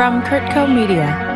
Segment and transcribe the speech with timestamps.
[0.00, 1.29] from Kurtco Media.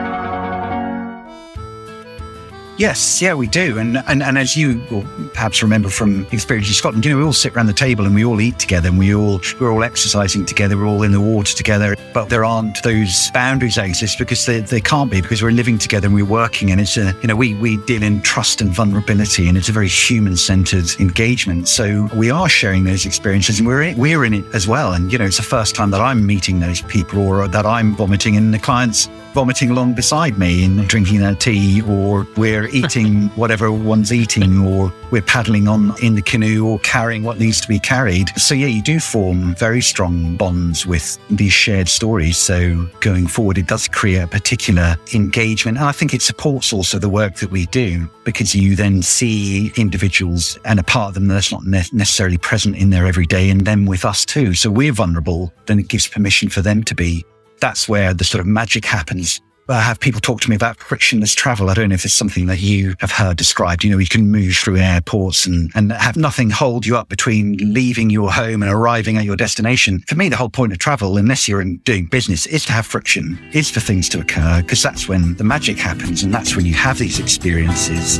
[2.76, 3.78] Yes, yeah, we do.
[3.78, 7.22] And, and and as you will perhaps remember from experience in Scotland, you know, we
[7.22, 9.84] all sit around the table and we all eat together and we all we're all
[9.84, 11.95] exercising together, we're all in the water together.
[12.12, 16.06] But there aren't those boundaries exist because they, they can't be because we're living together
[16.06, 19.48] and we're working and it's a you know, we we deal in trust and vulnerability
[19.48, 21.68] and it's a very human centered engagement.
[21.68, 24.95] So we are sharing those experiences and we're in, we're in it as well.
[24.95, 27.94] And you know, it's the first time that I'm meeting those people or that I'm
[27.94, 33.29] vomiting in the clients vomiting along beside me and drinking their tea or we're eating
[33.30, 37.66] whatever one's eating or we're paddling on in the canoe or carrying what needs to
[37.66, 38.28] be carried.
[38.39, 42.39] So yeah, you do form very strong bonds with these shared stories.
[42.39, 45.78] So going forward, it does create a particular engagement.
[45.78, 49.73] And I think it supports also the work that we do because you then see
[49.77, 53.84] individuals and a part of them that's not necessarily present in their everyday and them
[53.84, 54.55] with us too.
[54.55, 57.25] So we're vulnerable, then it gives permission for them to be
[57.61, 59.41] that's where the sort of magic happens.
[59.67, 61.70] I have people talk to me about frictionless travel.
[61.70, 63.83] I don't know if it's something that you have heard described.
[63.83, 67.56] You know, you can move through airports and, and have nothing hold you up between
[67.73, 70.01] leaving your home and arriving at your destination.
[70.06, 72.84] For me, the whole point of travel, unless you're in doing business, is to have
[72.84, 76.67] friction, is for things to occur, because that's when the magic happens and that's when
[76.67, 78.19] you have these experiences.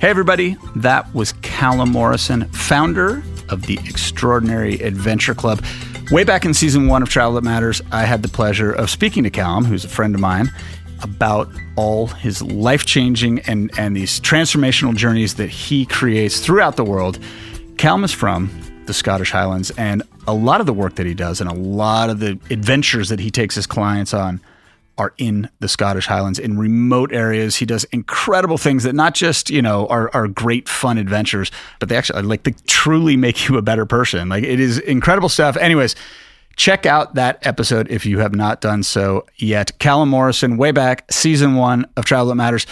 [0.00, 0.56] Hey, everybody.
[0.74, 3.22] That was Callum Morrison, founder
[3.52, 5.62] of the Extraordinary Adventure Club.
[6.10, 9.22] Way back in season one of Travel That Matters, I had the pleasure of speaking
[9.24, 10.50] to Callum, who's a friend of mine,
[11.02, 16.84] about all his life changing and, and these transformational journeys that he creates throughout the
[16.84, 17.18] world.
[17.76, 18.50] Callum is from
[18.86, 22.10] the Scottish Highlands, and a lot of the work that he does and a lot
[22.10, 24.40] of the adventures that he takes his clients on
[24.98, 27.56] are in the Scottish Highlands in remote areas.
[27.56, 31.88] He does incredible things that not just, you know, are, are great fun adventures, but
[31.88, 34.28] they actually like they truly make you a better person.
[34.28, 35.56] Like it is incredible stuff.
[35.56, 35.96] Anyways,
[36.56, 39.78] check out that episode if you have not done so yet.
[39.78, 42.66] Callum Morrison, way back, season one of Travel That Matters.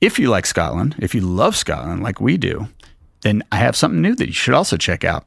[0.00, 2.68] If you like Scotland, if you love Scotland like we do,
[3.22, 5.26] then I have something new that you should also check out.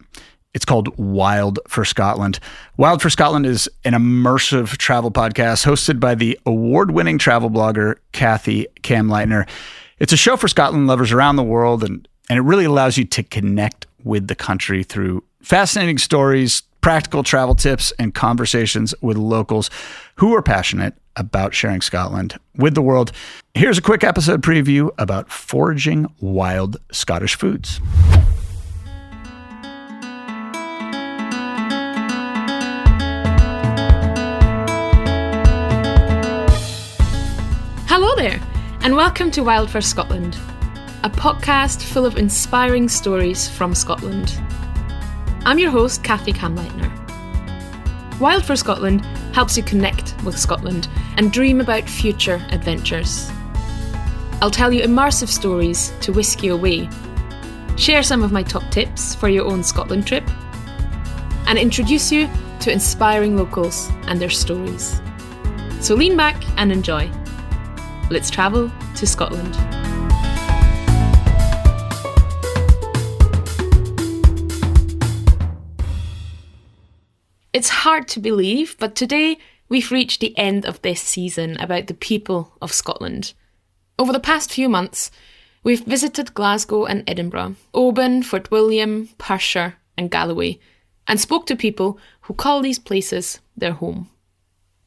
[0.53, 2.39] It's called Wild for Scotland.
[2.75, 7.97] Wild for Scotland is an immersive travel podcast hosted by the award winning travel blogger,
[8.13, 9.47] Kathi Kamleitner.
[9.99, 13.05] It's a show for Scotland lovers around the world, and, and it really allows you
[13.05, 19.69] to connect with the country through fascinating stories, practical travel tips, and conversations with locals
[20.15, 23.11] who are passionate about sharing Scotland with the world.
[23.53, 27.79] Here's a quick episode preview about foraging wild Scottish foods.
[38.19, 38.41] There,
[38.81, 40.35] and welcome to Wild for Scotland,
[41.05, 44.37] a podcast full of inspiring stories from Scotland.
[45.45, 46.89] I'm your host, Kathi Kamleitner.
[48.19, 53.31] Wild for Scotland helps you connect with Scotland and dream about future adventures.
[54.41, 56.89] I'll tell you immersive stories to whisk you away,
[57.77, 60.29] share some of my top tips for your own Scotland trip,
[61.47, 64.99] and introduce you to inspiring locals and their stories.
[65.79, 67.09] So lean back and enjoy.
[68.11, 69.55] Let's travel to Scotland.
[77.53, 79.37] It's hard to believe, but today
[79.69, 83.33] we've reached the end of this season about the people of Scotland.
[83.99, 85.11] Over the past few months,
[85.63, 90.57] we've visited Glasgow and Edinburgh, Oban, Fort William, Perthshire, and Galloway,
[91.07, 94.09] and spoke to people who call these places their home.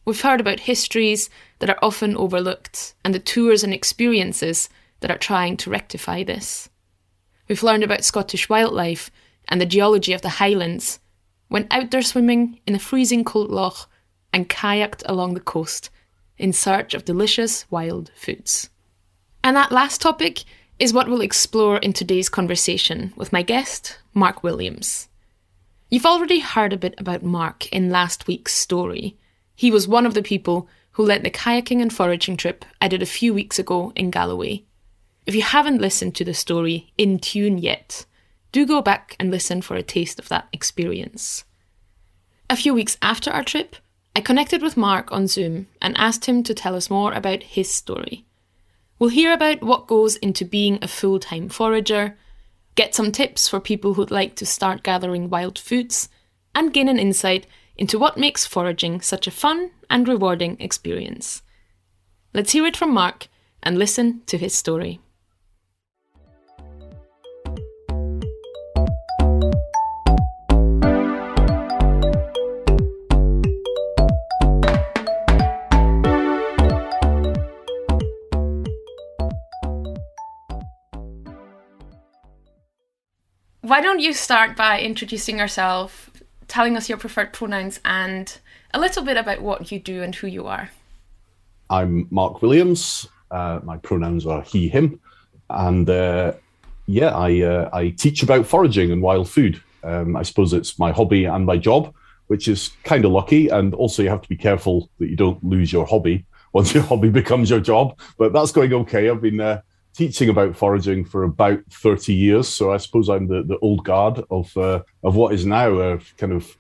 [0.05, 1.31] We've heard about histories
[1.61, 4.69] that are often overlooked and the tours and experiences
[5.01, 6.69] that are trying to rectify this.
[7.49, 9.11] We've learned about Scottish wildlife
[9.49, 10.99] and the geology of the Highlands,
[11.49, 13.89] went outdoor swimming in a freezing cold loch,
[14.33, 15.91] and kayaked along the coast
[16.39, 18.71] in search of delicious wild foods.
[19.45, 20.45] And that last topic
[20.79, 25.09] is what we'll explore in today's conversation with my guest, Mark Williams.
[25.91, 29.17] You've already heard a bit about Mark in last week's story.
[29.55, 33.03] He was one of the people who led the kayaking and foraging trip I did
[33.03, 34.65] a few weeks ago in Galloway.
[35.27, 38.07] If you haven't listened to the story in tune yet,
[38.51, 41.45] do go back and listen for a taste of that experience.
[42.51, 43.77] A few weeks after our trip,
[44.15, 47.71] I connected with Mark on Zoom and asked him to tell us more about his
[47.71, 48.27] story.
[48.99, 52.19] We'll hear about what goes into being a full time forager,
[52.75, 56.11] get some tips for people who'd like to start gathering wild foods,
[56.55, 57.47] and gain an insight
[57.83, 61.43] into what makes foraging such a fun and rewarding experience.
[62.33, 63.27] Let's hear it from Mark
[63.61, 65.01] and listen to his story.
[83.63, 86.12] Why don't you start by introducing yourself
[86.53, 88.39] telling us your preferred pronouns, and
[88.75, 90.69] a little bit about what you do and who you are?
[91.71, 93.09] I'm Mark Williams.
[93.31, 95.01] Uh, my pronouns are he, him.
[95.49, 96.35] And uh,
[96.87, 99.63] yeah, I, uh, I teach about foraging and wild food.
[99.83, 101.95] Um, I suppose it's my hobby and my job,
[102.27, 103.49] which is kind of lucky.
[103.49, 106.83] And also, you have to be careful that you don't lose your hobby once your
[106.91, 107.99] hobby becomes your job.
[108.19, 109.09] But that's going okay.
[109.09, 109.63] I've been uh,
[109.95, 112.49] teaching about foraging for about 30 years.
[112.49, 115.99] So I suppose I'm the, the old guard of, uh, of what is now a
[116.17, 116.57] kind of,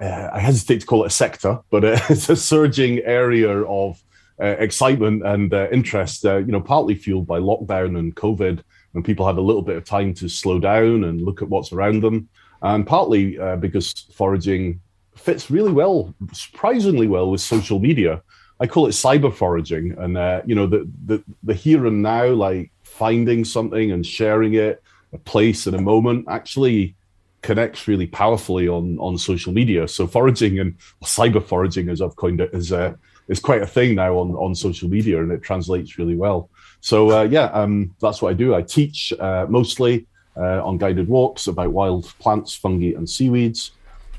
[0.00, 4.02] uh, I hesitate to call it a sector, but it's a surging area of
[4.40, 8.62] uh, excitement and uh, interest, uh, you know, partly fueled by lockdown and COVID,
[8.92, 11.72] when people had a little bit of time to slow down and look at what's
[11.72, 12.28] around them,
[12.62, 14.80] and partly uh, because foraging
[15.16, 18.22] fits really well, surprisingly well, with social media.
[18.60, 22.26] I call it cyber foraging, and uh, you know, the, the the here and now,
[22.28, 26.94] like finding something and sharing it, a place and a moment, actually
[27.42, 29.86] connects really powerfully on on social media.
[29.88, 32.94] So foraging and cyber foraging, as I've coined it, is uh,
[33.28, 36.48] is quite a thing now on on social media, and it translates really well.
[36.80, 38.54] So uh, yeah, um, that's what I do.
[38.54, 43.72] I teach uh, mostly uh, on guided walks about wild plants, fungi, and seaweeds,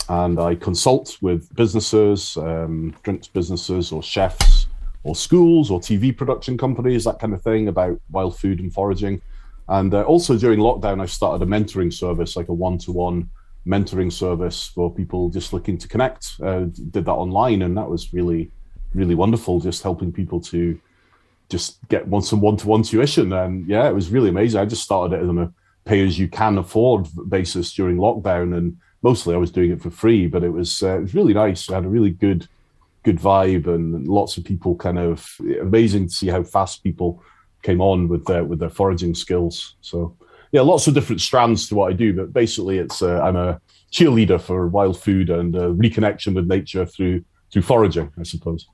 [0.09, 4.67] and I consult with businesses, um, drinks businesses, or chefs,
[5.03, 9.21] or schools, or TV production companies, that kind of thing about wild food and foraging.
[9.67, 13.29] And uh, also during lockdown, I started a mentoring service, like a one-to-one
[13.65, 16.35] mentoring service for people just looking to connect.
[16.41, 18.51] Uh, did that online, and that was really
[18.95, 20.79] really wonderful, just helping people to
[21.49, 23.33] just get one some one to one tuition.
[23.33, 24.59] And yeah, it was really amazing.
[24.59, 25.53] I just started it on a
[25.83, 29.91] pay as you can afford basis during lockdown, and mostly I was doing it for
[29.91, 30.27] free.
[30.27, 31.69] But it was uh, it was really nice.
[31.69, 32.47] I had a really good
[33.03, 35.17] good vibe, and lots of people kind of
[35.61, 37.23] amazing to see how fast people
[37.61, 39.75] came on with their with their foraging skills.
[39.81, 40.17] So
[40.51, 43.59] yeah, lots of different strands to what I do, but basically it's uh, I'm a
[43.91, 48.67] cheerleader for wild food and uh, reconnection with nature through through foraging, I suppose.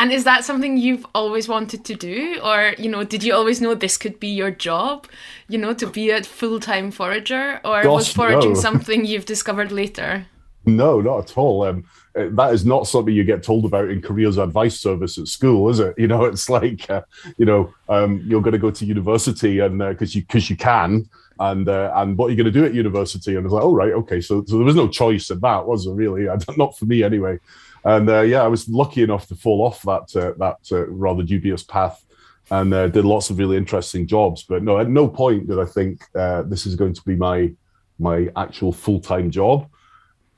[0.00, 2.40] And is that something you've always wanted to do?
[2.42, 5.06] Or, you know, did you always know this could be your job,
[5.46, 7.60] you know, to be a full time forager?
[7.66, 8.60] Or Gosh, was foraging no.
[8.68, 10.24] something you've discovered later?
[10.64, 11.64] No, not at all.
[11.64, 11.84] Um,
[12.16, 15.68] uh, that is not something you get told about in careers advice service at school,
[15.68, 15.94] is it?
[15.98, 17.02] You know, it's like, uh,
[17.36, 20.56] you know, um, you're going to go to university and because uh, you because you
[20.56, 21.10] can,
[21.40, 23.36] and uh, and what are you going to do at university?
[23.36, 24.22] And it's like, oh right, okay.
[24.22, 26.24] So so there was no choice in that, was there really?
[26.56, 27.38] Not for me anyway.
[27.84, 31.22] And uh, yeah, I was lucky enough to fall off that uh, that uh, rather
[31.22, 32.04] dubious path,
[32.50, 34.42] and uh, did lots of really interesting jobs.
[34.42, 37.52] But no, at no point did I think uh, this is going to be my
[37.98, 39.68] my actual full time job.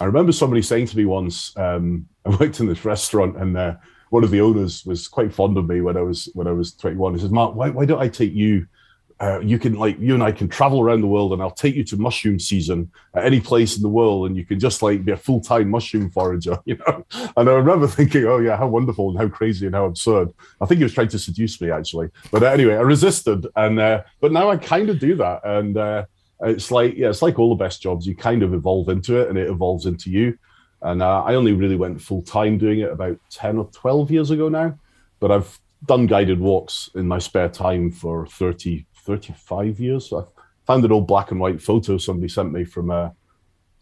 [0.01, 3.79] I remember somebody saying to me once, um, I worked in this restaurant, and
[4.11, 6.75] one of the owners was quite fond of me when I was when I was
[6.75, 7.15] 21.
[7.15, 8.67] He says, "Mark, why, why don't I take you
[9.21, 11.75] uh, you can like you and I can travel around the world, and I'll take
[11.75, 15.05] you to mushroom season at any place in the world, and you can just like
[15.05, 17.05] be a full time mushroom forager, you know.
[17.37, 20.33] And I remember thinking, oh yeah, how wonderful and how crazy and how absurd.
[20.61, 24.03] I think he was trying to seduce me actually, but anyway, I resisted, and uh,
[24.21, 26.05] but now I kind of do that, and uh,
[26.41, 28.07] it's like yeah, it's like all the best jobs.
[28.07, 30.39] You kind of evolve into it, and it evolves into you.
[30.81, 34.31] And uh, I only really went full time doing it about ten or twelve years
[34.31, 34.79] ago now,
[35.21, 40.13] but I've done guided walks in my spare time for 30 35 years.
[40.13, 40.23] I
[40.67, 43.11] found an old black and white photo somebody sent me from uh,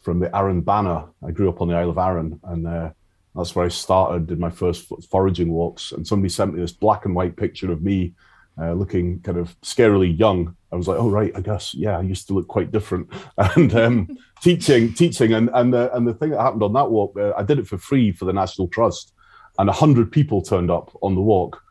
[0.02, 1.04] from the Arran Banner.
[1.26, 2.90] I grew up on the Isle of Arran, and uh,
[3.34, 4.26] that's where I started.
[4.26, 7.82] Did my first foraging walks, and somebody sent me this black and white picture of
[7.82, 8.14] me
[8.60, 10.56] uh, looking kind of scarily young.
[10.72, 13.10] I was like, oh right, I guess yeah, I used to look quite different.
[13.56, 17.16] And um, teaching, teaching, and and the and the thing that happened on that walk,
[17.18, 19.12] uh, I did it for free for the National Trust,
[19.58, 21.62] and a hundred people turned up on the walk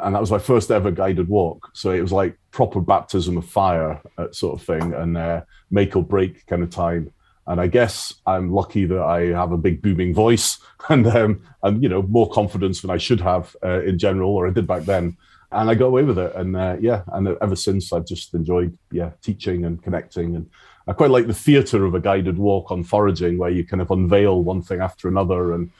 [0.00, 1.70] and that was my first ever guided walk.
[1.74, 5.96] So it was like proper baptism of fire uh, sort of thing, and uh, make
[5.96, 7.12] or break kind of time.
[7.46, 11.82] And I guess I'm lucky that I have a big booming voice and um, and
[11.82, 14.84] you know more confidence than I should have uh, in general, or I did back
[14.84, 15.16] then.
[15.50, 18.76] And I got away with it, and uh, yeah, and ever since I've just enjoyed
[18.92, 20.50] yeah teaching and connecting, and
[20.86, 23.90] I quite like the theatre of a guided walk on foraging, where you kind of
[23.90, 25.70] unveil one thing after another and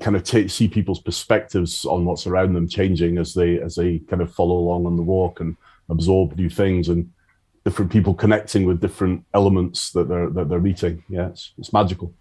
[0.00, 3.98] kind of t- see people's perspectives on what's around them changing as they as they
[4.00, 5.56] kind of follow along on the walk and
[5.88, 7.10] absorb new things and
[7.64, 11.02] different people connecting with different elements that they're that they're meeting.
[11.08, 12.14] Yeah, it's, it's magical.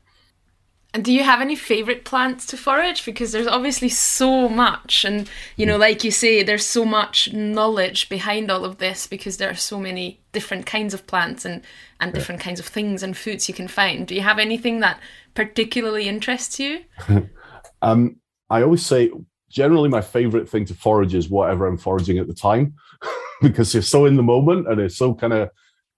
[0.96, 3.04] And do you have any favorite plants to forage?
[3.04, 5.82] Because there's obviously so much, and you know, hmm.
[5.82, 9.80] like you say, there's so much knowledge behind all of this because there are so
[9.80, 11.62] many different kinds of plants and
[12.00, 14.08] and different kinds of things and foods you can find.
[14.08, 15.00] Do you have anything that
[15.34, 16.84] particularly interests you?
[17.84, 18.18] Um,
[18.50, 19.12] I always say
[19.50, 22.74] generally my favorite thing to forage is whatever I'm foraging at the time
[23.42, 25.50] because you're so in the moment and it's so kind of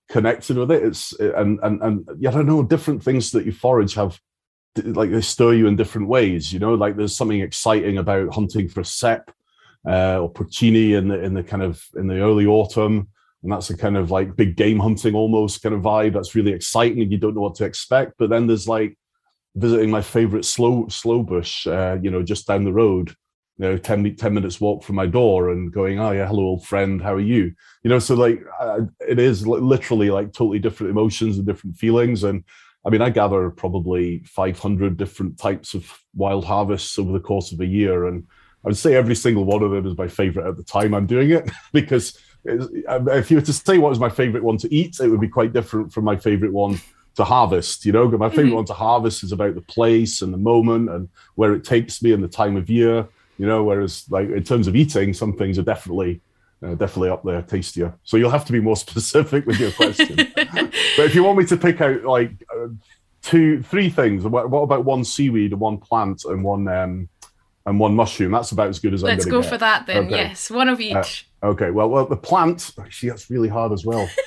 [0.10, 0.84] connected with it.
[0.84, 4.20] It's and and and yeah, I don't know different things that you forage have
[4.84, 6.52] like they stir you in different ways.
[6.52, 9.32] You know, like there's something exciting about hunting for cep
[9.88, 13.08] uh, or porcini in the in the kind of in the early autumn,
[13.44, 16.14] and that's a kind of like big game hunting almost kind of vibe.
[16.14, 18.14] That's really exciting, and you don't know what to expect.
[18.18, 18.98] But then there's like
[19.56, 23.16] visiting my favorite sloe sloe bush, uh, you know, just down the road.
[23.58, 26.66] You know, 10, 10 minutes walk from my door and going, oh yeah, hello old
[26.66, 27.54] friend, how are you?
[27.84, 32.26] You know, so like uh, it is literally like totally different emotions and different feelings.
[32.26, 32.44] And
[32.86, 37.62] I mean, I gather probably 500 different types of wild harvests over the course of
[37.62, 38.26] a year, and
[38.66, 41.08] I would say every single one of them is my favorite at the time I'm
[41.08, 45.00] doing it because if you were to say what was my favorite one to eat,
[45.00, 46.80] it would be quite different from my favorite one
[47.16, 47.86] to harvest.
[47.86, 48.56] You know, my favorite mm-hmm.
[48.56, 52.12] one to harvest is about the place and the moment and where it takes me
[52.12, 53.08] and the time of year.
[53.38, 56.22] You know, whereas like in terms of eating, some things are definitely
[56.64, 57.94] uh, definitely up there, tastier.
[58.04, 60.16] So you'll have to be more specific with your question.
[60.36, 62.68] but if you want me to pick out like uh,
[63.22, 67.10] two, three things, what, what, about one seaweed, and one plant, and one um,
[67.66, 68.32] and one mushroom?
[68.32, 69.50] That's about as good as Let's I'm go get.
[69.50, 70.06] for that then.
[70.06, 70.16] Okay.
[70.16, 71.28] Yes, one of uh, each.
[71.42, 71.72] Uh, okay.
[71.72, 72.72] Well, well, the plant.
[72.80, 74.08] Actually, that's really hard as well.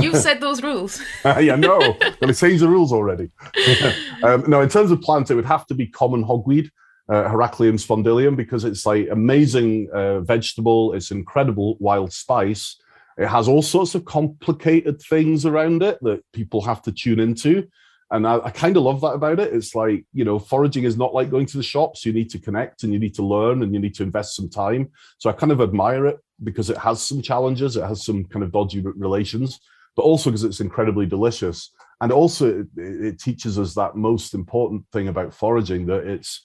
[0.00, 1.00] You've set those rules.
[1.24, 1.78] yeah, no.
[1.78, 3.30] Well, it changed the rules already.
[4.22, 6.70] um, no, in terms of plants, it would have to be common hogweed,
[7.08, 10.94] uh, Heracleum sphondylium, because it's like amazing uh, vegetable.
[10.94, 12.76] It's incredible wild spice.
[13.16, 17.68] It has all sorts of complicated things around it that people have to tune into.
[18.10, 19.52] And I, I kind of love that about it.
[19.52, 22.04] It's like, you know, foraging is not like going to the shops.
[22.04, 24.48] You need to connect and you need to learn and you need to invest some
[24.48, 24.90] time.
[25.18, 28.44] So I kind of admire it because it has some challenges, it has some kind
[28.44, 29.60] of dodgy relations,
[29.96, 31.70] but also because it's incredibly delicious.
[32.00, 36.44] And also, it, it teaches us that most important thing about foraging that it's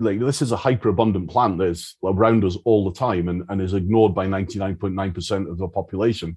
[0.00, 3.44] like this is a hyper abundant plant that is around us all the time and,
[3.48, 6.36] and is ignored by 99.9% of the population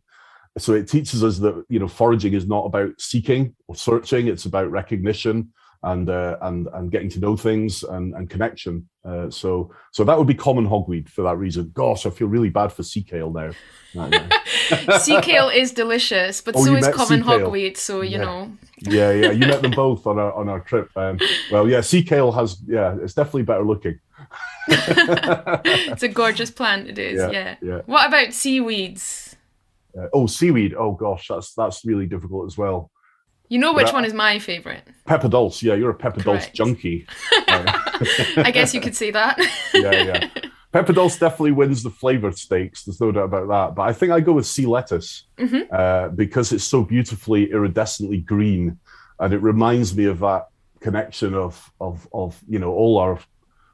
[0.58, 4.46] so it teaches us that you know foraging is not about seeking or searching it's
[4.46, 5.52] about recognition
[5.84, 8.88] and uh, and and getting to know things and, and connection.
[9.06, 11.72] Uh, so so that would be common hogweed for that reason.
[11.74, 13.52] Gosh, I feel really bad for sea kale now.
[15.00, 17.78] sea kale is delicious, but oh, so is common hogweed.
[17.78, 18.18] So you yeah.
[18.18, 18.52] know.
[18.80, 20.90] yeah, yeah, you met them both on our on our trip.
[20.96, 21.20] Um,
[21.52, 24.00] well, yeah, sea kale has yeah, it's definitely better looking.
[24.68, 26.90] it's a gorgeous plant.
[26.90, 27.18] It is.
[27.18, 27.30] Yeah.
[27.30, 27.56] yeah.
[27.62, 27.82] yeah.
[27.86, 29.37] What about seaweeds?
[29.98, 30.76] Uh, oh, seaweed.
[30.78, 32.92] Oh gosh, that's that's really difficult as well.
[33.50, 34.84] You know which one is my favorite?
[35.06, 35.64] Pepper Dulse.
[35.64, 37.08] Yeah, you're a Pepper Dulse junkie.
[37.48, 39.38] I guess you could see that.
[39.74, 40.30] yeah, yeah.
[40.74, 42.84] Pepper Dulse definitely wins the flavor stakes.
[42.84, 43.76] There's no doubt about that.
[43.76, 45.74] But I think I go with sea lettuce mm-hmm.
[45.74, 48.78] uh, because it's so beautifully iridescently green,
[49.20, 50.48] and it reminds me of that
[50.82, 53.20] connection of of of you know all our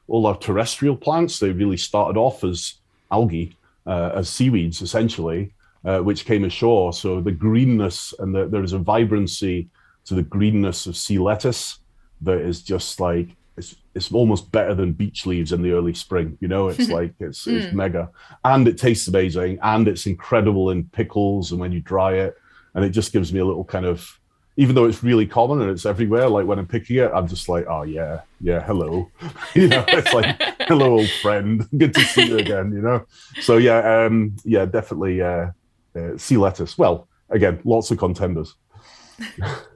[0.06, 1.40] all our terrestrial plants.
[1.40, 2.74] They really started off as
[3.10, 5.52] algae, uh, as seaweeds essentially,
[5.84, 6.92] uh, which came ashore.
[6.92, 9.68] So the greenness and the, there is a vibrancy
[10.06, 11.78] to the greenness of sea lettuce
[12.22, 16.36] that is just like it's it's almost better than beech leaves in the early spring.
[16.40, 17.72] You know, it's like it's it's mm.
[17.72, 18.10] mega,
[18.44, 22.36] and it tastes amazing, and it's incredible in pickles and when you dry it,
[22.74, 24.20] and it just gives me a little kind of.
[24.56, 27.48] Even though it's really common and it's everywhere, like when I'm picking it, I'm just
[27.48, 29.10] like, oh yeah, yeah, hello,
[29.54, 33.04] you know, it's like, hello, old friend, good to see you again, you know.
[33.40, 35.48] So yeah, um, yeah, definitely, uh,
[35.96, 36.76] uh, sea lettuce.
[36.76, 38.54] Well, again, lots of contenders.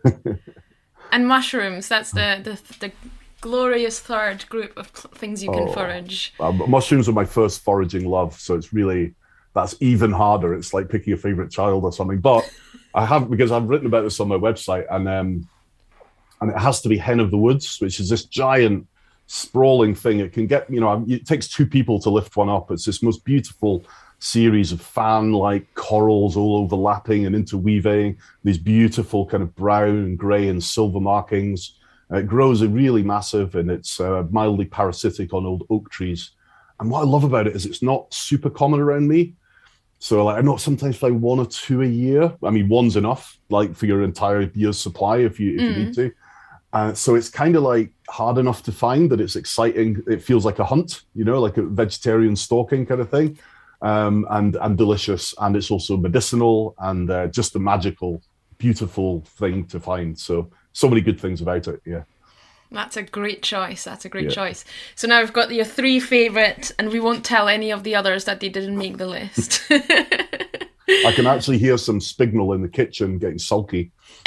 [1.13, 1.89] and mushrooms.
[1.89, 2.93] That's the, the the
[3.41, 6.35] glorious third group of things you can oh, forage.
[6.41, 9.15] Um, mushrooms are my first foraging love, so it's really
[9.55, 10.55] that's even harder.
[10.55, 12.21] It's like picking a favorite child or something.
[12.21, 12.49] But
[12.95, 15.49] I have because I've written about this on my website, and um,
[16.41, 18.87] and it has to be hen of the woods, which is this giant
[19.27, 20.21] sprawling thing.
[20.21, 22.71] It can get you know it takes two people to lift one up.
[22.71, 23.85] It's this most beautiful
[24.19, 30.19] series of fan like corals all overlapping and interweaving, these beautiful kind of brown and
[30.19, 31.75] grey and silver markings.
[32.11, 36.33] It grows a really massive and it's uh, mildly parasitic on old oak trees.
[36.81, 39.35] And what I love about it is it's not super common around me.
[40.01, 42.33] So like I know sometimes find one or two a year.
[42.43, 45.65] I mean, one's enough, like for your entire year's supply if you if mm.
[45.65, 45.95] you need mm.
[45.97, 46.13] to.
[46.73, 50.03] Uh, so it's kind of like hard enough to find that it's exciting.
[50.07, 53.39] It feels like a hunt, you know, like a vegetarian stalking kind of thing
[53.83, 58.23] um, and and delicious, and it's also medicinal and uh, just a magical,
[58.59, 60.19] beautiful thing to find.
[60.19, 61.81] So so many good things about it.
[61.85, 62.05] Yeah.
[62.71, 63.85] That's a great choice.
[63.85, 64.31] That's a great yeah.
[64.31, 64.65] choice.
[64.95, 68.25] So now we've got your three favourite, and we won't tell any of the others
[68.25, 69.63] that they didn't make the list.
[69.71, 73.91] I can actually hear some Spignel in the kitchen getting sulky.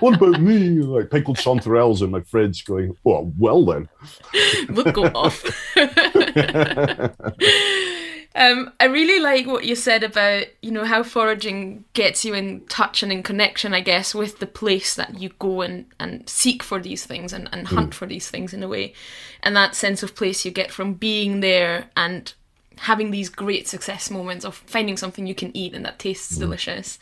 [0.00, 0.80] what about me?
[0.80, 3.88] Like pickled chanterelles in my fridge going, well, well then.
[4.70, 5.44] we'll go off.
[8.34, 12.60] Um, I really like what you said about you know how foraging gets you in
[12.66, 16.62] touch and in connection, I guess, with the place that you go and, and seek
[16.62, 17.94] for these things and, and hunt mm.
[17.94, 18.94] for these things in a way,
[19.42, 22.32] and that sense of place you get from being there and
[22.78, 26.40] having these great success moments of finding something you can eat and that tastes mm.
[26.40, 27.00] delicious.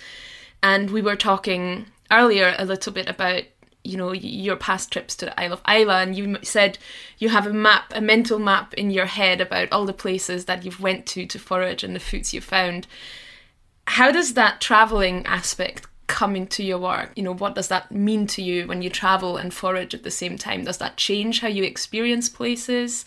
[0.63, 3.45] And we were talking earlier a little bit about
[3.85, 6.79] you know your past trips to the Isle of Islay, and you said
[7.19, 10.65] you have a map, a mental map in your head about all the places that
[10.65, 12.87] you've went to to forage and the foods you found.
[13.87, 17.13] How does that traveling aspect come into your work?
[17.17, 20.11] You know, what does that mean to you when you travel and forage at the
[20.11, 20.65] same time?
[20.65, 23.05] Does that change how you experience places,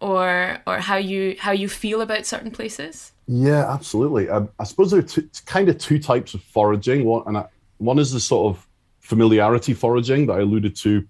[0.00, 3.12] or or how you how you feel about certain places?
[3.32, 4.28] Yeah, absolutely.
[4.28, 7.04] I, I suppose there are two, kind of two types of foraging.
[7.04, 7.46] One and I,
[7.78, 8.66] one is the sort of
[8.98, 11.06] familiarity foraging that I alluded to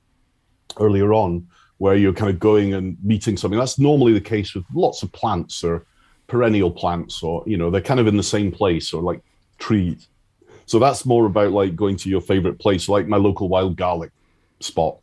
[0.78, 1.48] earlier on,
[1.78, 3.58] where you're kind of going and meeting something.
[3.58, 5.86] That's normally the case with lots of plants or
[6.26, 9.22] perennial plants, or you know, they're kind of in the same place or like
[9.58, 10.08] trees.
[10.66, 14.10] So that's more about like going to your favorite place, like my local wild garlic
[14.60, 14.98] spot.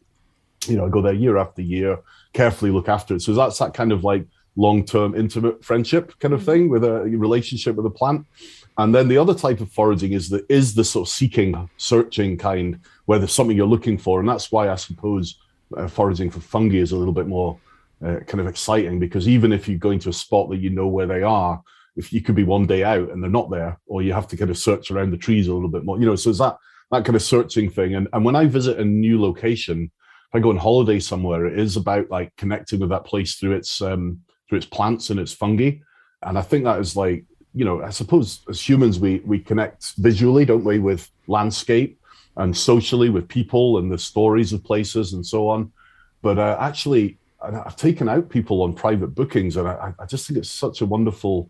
[0.67, 1.97] You know, I go there year after year,
[2.33, 3.23] carefully look after it.
[3.23, 6.51] So that's that kind of like long-term intimate friendship kind of mm-hmm.
[6.51, 8.25] thing with a relationship with a plant.
[8.79, 12.37] And then the other type of foraging is the is the sort of seeking, searching
[12.37, 15.39] kind, where there's something you're looking for, and that's why I suppose
[15.75, 17.59] uh, foraging for fungi is a little bit more
[18.05, 20.87] uh, kind of exciting because even if you go into a spot that you know
[20.87, 21.61] where they are,
[21.95, 24.37] if you could be one day out and they're not there, or you have to
[24.37, 26.15] kind of search around the trees a little bit more, you know.
[26.15, 26.57] So it's that
[26.91, 27.95] that kind of searching thing.
[27.95, 29.91] And and when I visit a new location,
[30.29, 33.53] if I go on holiday somewhere, it is about like connecting with that place through
[33.53, 35.71] its um, through its plants and its fungi.
[36.23, 39.95] And I think that is like you know, I suppose as humans, we we connect
[39.97, 41.99] visually, don't we, with landscape
[42.37, 45.71] and socially with people and the stories of places and so on.
[46.21, 50.37] But uh, actually, I've taken out people on private bookings, and I, I just think
[50.37, 51.49] it's such a wonderful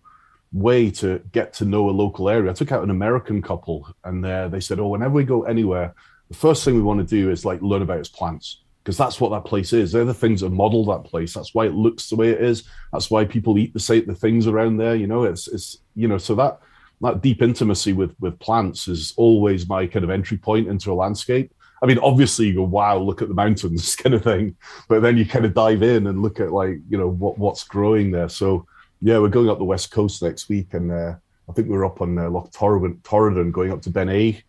[0.53, 2.51] way to get to know a local area.
[2.51, 5.93] I took out an American couple, and uh, they said, "Oh, whenever we go anywhere,
[6.29, 9.19] the first thing we want to do is like learn about its plants." Because that's
[9.19, 9.91] what that place is.
[9.91, 11.34] They're the things that model that place.
[11.34, 12.63] That's why it looks the way it is.
[12.93, 14.95] That's why people eat the same the things around there.
[14.95, 16.62] You know, it's it's you know so that
[17.02, 20.95] that deep intimacy with with plants is always my kind of entry point into a
[20.95, 21.54] landscape.
[21.84, 24.56] I mean, obviously you go, wow, look at the mountains, kind of thing.
[24.88, 27.65] But then you kind of dive in and look at like you know what what's
[27.65, 28.30] growing there.
[28.30, 28.67] So
[29.02, 31.15] yeah, we're going up the west coast next week, and uh,
[31.50, 34.41] I think we're up on uh, Loch Torridon, Torridon, going up to Beinn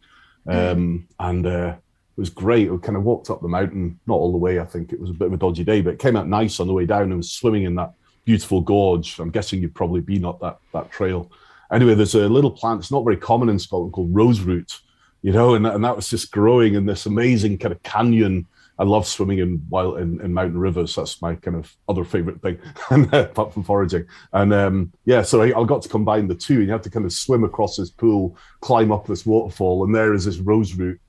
[0.47, 1.45] Eighe, um, and.
[1.45, 1.75] Uh,
[2.19, 2.71] was great.
[2.71, 4.59] We kind of walked up the mountain, not all the way.
[4.59, 6.59] I think it was a bit of a dodgy day, but it came out nice
[6.59, 7.93] on the way down and was swimming in that
[8.25, 9.19] beautiful gorge.
[9.21, 11.31] I'm guessing you've probably been up that that trail.
[11.73, 12.81] Anyway, there's a little plant.
[12.81, 14.81] It's not very common in Scotland called rose root,
[15.23, 18.47] you know, and, and that was just growing in this amazing kind of canyon.
[18.81, 20.95] I love swimming in wild in, in mountain rivers.
[20.95, 22.59] That's my kind of other favorite thing,
[23.13, 24.07] apart from foraging.
[24.33, 26.55] And um, yeah, so I, I, got to combine the two.
[26.55, 29.95] And you have to kind of swim across this pool, climb up this waterfall, and
[29.95, 31.01] there is this roseroot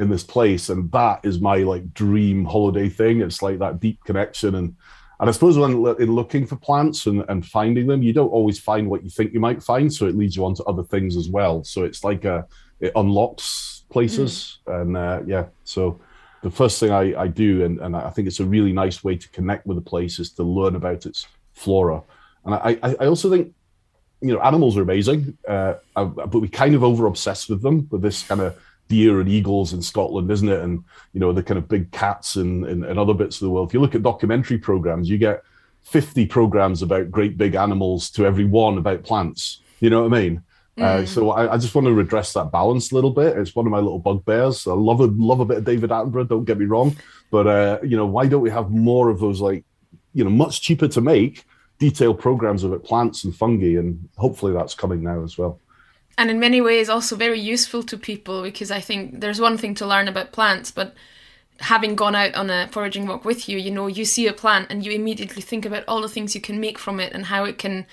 [0.00, 3.20] in this place and that is my like dream holiday thing.
[3.20, 4.76] It's like that deep connection and
[5.20, 8.58] and i suppose when in looking for plants and, and finding them you don't always
[8.58, 11.16] find what you think you might find so it leads you on to other things
[11.16, 11.64] as well.
[11.64, 12.46] So it's like a
[12.80, 14.80] it unlocks places mm.
[14.80, 15.98] and uh, yeah so
[16.42, 19.16] the first thing I, I do and, and i think it's a really nice way
[19.16, 22.02] to connect with a place is to learn about its flora.
[22.44, 23.52] And i i, I also think
[24.20, 28.02] you know animals are amazing uh, but we kind of over obsessed with them with
[28.02, 28.56] this kind of
[28.88, 30.60] deer and eagles in Scotland, isn't it?
[30.60, 33.50] And you know the kind of big cats in, in, in other bits of the
[33.50, 33.68] world.
[33.68, 35.42] If you look at documentary programs, you get
[35.82, 39.60] 50 programs about great big animals to every one about plants.
[39.80, 40.42] You know what I mean?
[40.76, 40.82] Mm.
[40.82, 43.36] Uh, so I, I, just want to redress that balance a little bit.
[43.36, 44.66] It's one of my little bugbears.
[44.66, 46.28] I love a love a bit of David Attenborough.
[46.28, 46.96] Don't get me wrong,
[47.30, 49.64] but uh, you know why don't we have more of those like
[50.14, 51.44] you know much cheaper to make
[51.78, 55.60] detailed programs about plants and fungi, and hopefully that's coming now as well
[56.18, 59.74] and in many ways also very useful to people because I think there's one thing
[59.76, 60.94] to learn about plants, but
[61.60, 64.66] having gone out on a foraging walk with you, you know, you see a plant
[64.68, 67.44] and you immediately think about all the things you can make from it and how
[67.44, 67.86] it can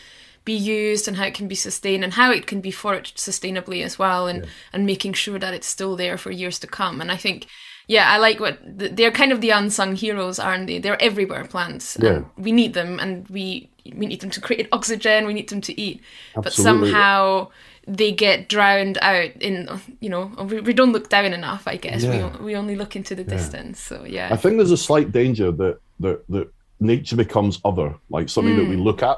[0.44, 3.84] be used and how it can be sustained and how it can be foraged sustainably
[3.84, 4.50] as well and, yeah.
[4.74, 7.02] and making sure that it's still there for years to come.
[7.02, 7.48] And I think
[7.88, 10.80] yeah, I like what they're kind of the unsung heroes, aren't they?
[10.80, 11.46] They're everywhere.
[11.46, 11.98] Plants.
[12.02, 12.24] Yeah.
[12.38, 15.28] we need them, and we we need them to create oxygen.
[15.28, 16.02] We need them to eat.
[16.36, 16.42] Absolutely.
[16.42, 17.50] But somehow
[17.88, 19.70] they get drowned out in
[20.00, 22.36] you know we, we don't look down enough i guess yeah.
[22.38, 23.30] we, we only look into the yeah.
[23.30, 27.96] distance so yeah i think there's a slight danger that that, that nature becomes other
[28.10, 28.58] like something mm.
[28.58, 28.84] that we mm.
[28.84, 29.18] look at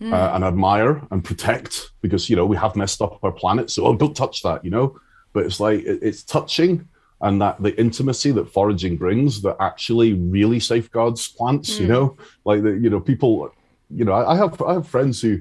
[0.00, 0.12] mm.
[0.12, 3.84] uh, and admire and protect because you know we have messed up our planet so
[3.84, 4.98] oh, don't touch that you know
[5.32, 6.86] but it's like it, it's touching
[7.20, 11.80] and that the intimacy that foraging brings that actually really safeguards plants mm.
[11.80, 13.52] you know like the you know people
[13.90, 15.40] you know I, I have i have friends who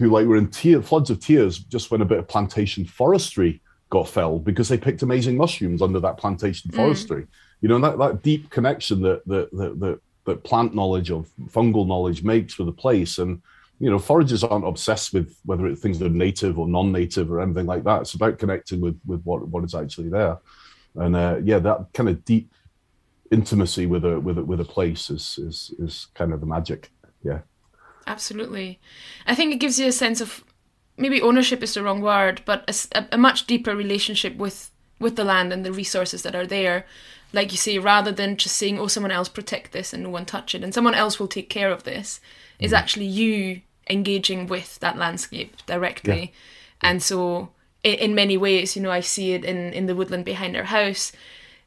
[0.00, 3.60] who like were in tear, floods of tears just when a bit of plantation forestry
[3.90, 7.22] got felled because they picked amazing mushrooms under that plantation forestry.
[7.22, 7.28] Mm.
[7.60, 11.86] You know, that, that deep connection that that, that that that plant knowledge or fungal
[11.86, 13.18] knowledge makes with a place.
[13.18, 13.42] And
[13.78, 17.66] you know, foragers aren't obsessed with whether it, things are native or non-native or anything
[17.66, 18.02] like that.
[18.02, 20.38] It's about connecting with with what what is actually there.
[20.94, 22.54] And uh, yeah, that kind of deep
[23.30, 26.90] intimacy with a with a, with a place is is is kind of the magic.
[27.22, 27.40] Yeah.
[28.10, 28.80] Absolutely.
[29.24, 30.44] I think it gives you a sense of
[30.96, 35.24] maybe ownership is the wrong word, but a, a, much deeper relationship with with the
[35.24, 36.86] land and the resources that are there.
[37.32, 40.26] Like you say, rather than just saying, "Oh, someone else protect this and no one
[40.26, 42.18] touch it, and someone else will take care of this,"
[42.58, 42.64] mm.
[42.64, 46.20] is actually you engaging with that landscape directly.
[46.20, 46.90] Yeah.
[46.90, 47.50] And so,
[47.84, 50.64] in, in many ways, you know, I see it in in the woodland behind our
[50.64, 51.12] house.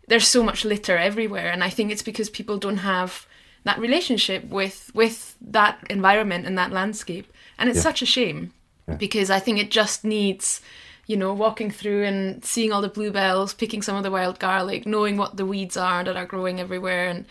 [0.09, 3.25] There's so much litter everywhere, and I think it's because people don't have
[3.63, 7.83] that relationship with with that environment and that landscape and it's yeah.
[7.83, 8.53] such a shame
[8.87, 8.95] yeah.
[8.95, 10.61] because i think it just needs
[11.07, 14.85] you know walking through and seeing all the bluebells picking some of the wild garlic
[14.85, 17.25] knowing what the weeds are that are growing everywhere and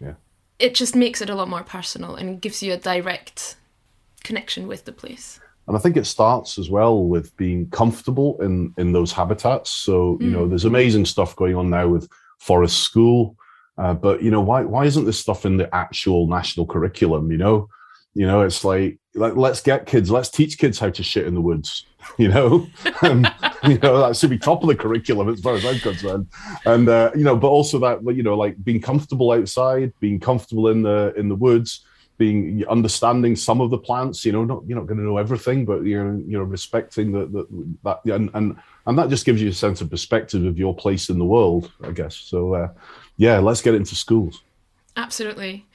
[0.00, 0.14] yeah.
[0.58, 3.56] it just makes it a lot more personal and gives you a direct
[4.22, 8.72] connection with the place and I think it starts as well with being comfortable in
[8.76, 9.70] in those habitats.
[9.70, 10.32] So you mm.
[10.32, 13.36] know, there's amazing stuff going on now with Forest School,
[13.78, 17.30] uh, but you know, why why isn't this stuff in the actual national curriculum?
[17.30, 17.68] You know,
[18.16, 21.34] you know, it's like, like let's get kids, let's teach kids how to shit in
[21.34, 21.86] the woods.
[22.18, 22.68] You know,
[23.02, 23.26] and,
[23.64, 26.28] you know that should be top of the curriculum as far as I'm concerned.
[26.64, 30.68] And uh, you know, but also that you know, like being comfortable outside, being comfortable
[30.68, 31.84] in the in the woods,
[32.16, 34.24] being understanding some of the plants.
[34.24, 37.26] You know, not you're not going to know everything, but you're you know respecting the,
[37.26, 40.76] the that and and and that just gives you a sense of perspective of your
[40.76, 42.14] place in the world, I guess.
[42.14, 42.54] So.
[42.54, 42.68] Uh,
[43.16, 44.42] yeah, let's get it into schools.
[44.96, 45.66] Absolutely.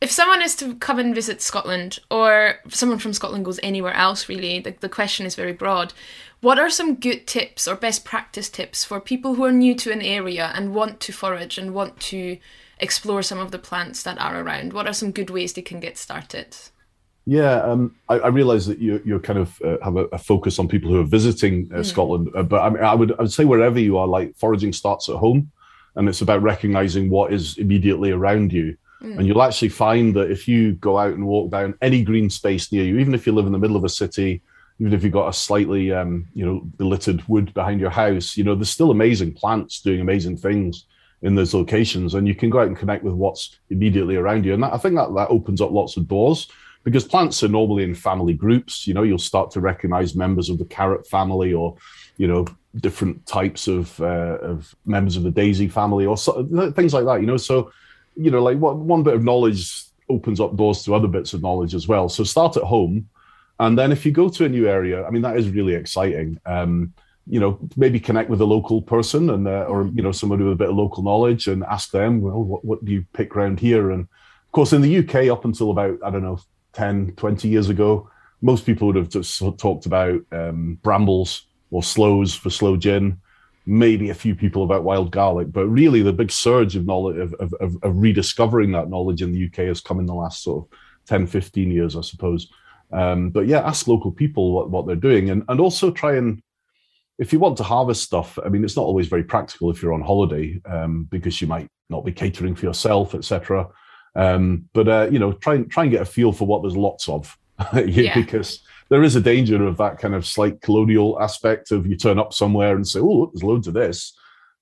[0.00, 4.28] If someone is to come and visit Scotland, or someone from Scotland goes anywhere else,
[4.28, 5.92] really, the, the question is very broad.
[6.40, 9.92] What are some good tips or best practice tips for people who are new to
[9.92, 12.38] an area and want to forage and want to
[12.80, 14.72] explore some of the plants that are around?
[14.72, 16.56] What are some good ways they can get started?
[17.24, 20.58] Yeah, um, I, I realize that you you kind of uh, have a, a, focus
[20.58, 21.86] on people who are visiting uh, mm.
[21.86, 24.72] Scotland, uh, but I, mean, I would I would say wherever you are, like foraging
[24.72, 25.52] starts at home
[25.96, 28.76] and it's about recognizing what is immediately around you.
[29.02, 29.18] Mm.
[29.18, 32.70] And you'll actually find that if you go out and walk down any green space
[32.72, 34.42] near you, even if you live in the middle of a city,
[34.78, 38.44] even if you've got a slightly, um, you know, belittered wood behind your house, you
[38.44, 40.86] know, there's still amazing plants doing amazing things
[41.22, 44.54] in those locations, and you can go out and connect with what's immediately around you.
[44.54, 46.48] And that, I think that that opens up lots of doors
[46.84, 48.86] because plants are normally in family groups.
[48.86, 51.76] You know, you'll start to recognize members of the carrot family or
[52.16, 52.46] you know
[52.76, 57.20] different types of uh, of members of the daisy family or so, things like that
[57.20, 57.36] you know?
[57.36, 57.72] So
[58.16, 61.42] you know like what, one bit of knowledge opens up doors to other bits of
[61.42, 62.08] knowledge as well.
[62.08, 63.08] So start at home
[63.60, 66.38] and then if you go to a new area i mean that is really exciting.
[66.46, 66.92] Um,
[67.26, 70.54] you know maybe connect with a local person and uh, or you know somebody with
[70.54, 73.60] a bit of local knowledge and ask them well what, what do you pick around
[73.60, 73.92] here?
[73.92, 76.38] And of course in the uk up until about i don't know
[76.74, 78.10] 10 20 years ago
[78.42, 83.20] most people would have just talked about um, brambles or sloes for sloe gin,
[83.66, 85.50] maybe a few people about wild garlic.
[85.50, 89.46] But really, the big surge of knowledge of, of, of rediscovering that knowledge in the
[89.46, 92.48] UK has come in the last sort of 10, 15 years, I suppose.
[92.92, 96.42] Um, but yeah, ask local people what, what they're doing and, and also try and
[97.18, 99.92] if you want to harvest stuff, I mean, it's not always very practical if you're
[99.92, 103.68] on holiday um, because you might not be catering for yourself, etc.
[104.16, 106.76] Um, but uh, you know, try and try and get a feel for what there's
[106.76, 107.36] lots of,
[107.86, 108.14] yeah.
[108.14, 112.18] because there is a danger of that kind of slight colonial aspect of you turn
[112.18, 114.12] up somewhere and say, oh, look, there's loads of this.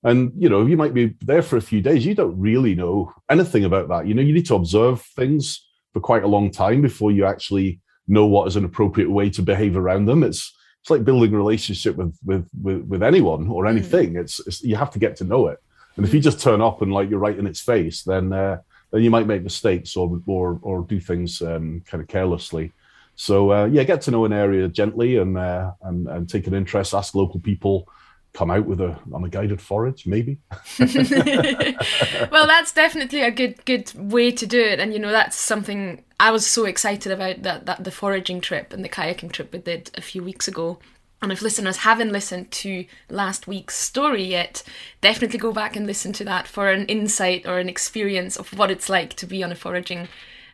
[0.05, 2.05] And, you know, you might be there for a few days.
[2.05, 4.07] You don't really know anything about that.
[4.07, 7.81] You know, you need to observe things for quite a long time before you actually
[8.07, 10.23] know what is an appropriate way to behave around them.
[10.23, 13.71] It's, it's like building a relationship with, with, with, with anyone or hmm.
[13.71, 14.15] anything.
[14.15, 15.59] It's, it's, you have to get to know it.
[15.97, 18.59] And if you just turn up and like you're right in its face, then, uh,
[18.91, 22.71] then you might make mistakes or, or, or do things um, kind of carelessly.
[23.15, 26.53] So uh, yeah, get to know an area gently and, uh, and and take an
[26.53, 26.93] interest.
[26.93, 27.87] Ask local people.
[28.33, 30.37] Come out with a on a guided forage, maybe.
[30.79, 36.03] well, that's definitely a good good way to do it, and you know that's something
[36.19, 39.59] I was so excited about that that the foraging trip and the kayaking trip we
[39.59, 40.79] did a few weeks ago.
[41.21, 44.63] And if listeners haven't listened to last week's story yet,
[45.01, 48.71] definitely go back and listen to that for an insight or an experience of what
[48.71, 50.07] it's like to be on a foraging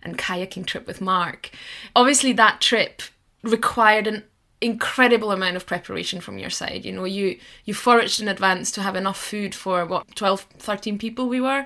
[0.04, 1.52] and kayaking trip with Mark.
[1.96, 3.02] Obviously, that trip
[3.44, 4.24] required an
[4.60, 6.84] incredible amount of preparation from your side.
[6.84, 10.98] You know you you foraged in advance to have enough food for what 12 13
[10.98, 11.66] people we were.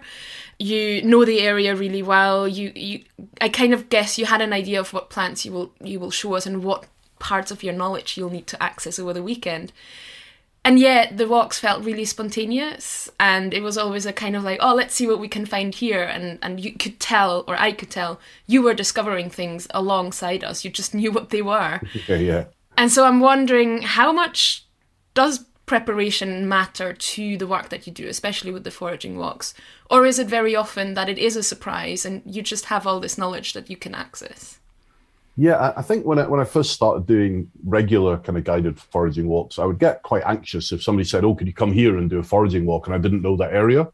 [0.60, 2.48] You know the area really well.
[2.48, 3.04] You you
[3.40, 6.12] i kind of guess you had an idea of what plants you will you will
[6.12, 6.86] show us and what
[7.20, 9.72] parts of your knowledge you'll need to access over the weekend
[10.64, 14.60] and yet the walks felt really spontaneous and it was always a kind of like
[14.62, 17.72] oh let's see what we can find here and and you could tell or i
[17.72, 21.82] could tell you were discovering things alongside us you just knew what they were.
[22.08, 22.46] Yeah yeah.
[22.78, 24.66] And so i'm wondering how much
[25.14, 29.54] does preparation matter to the work that you do especially with the foraging walks?
[29.90, 33.00] Or is it very often that it is a surprise and you just have all
[33.00, 34.60] this knowledge that you can access
[35.38, 39.28] yeah, I think when I, when I first started doing regular kind of guided foraging
[39.28, 42.10] walks, I would get quite anxious if somebody said, "Oh, could you come here and
[42.10, 43.88] do a foraging walk?" and I didn't know that area,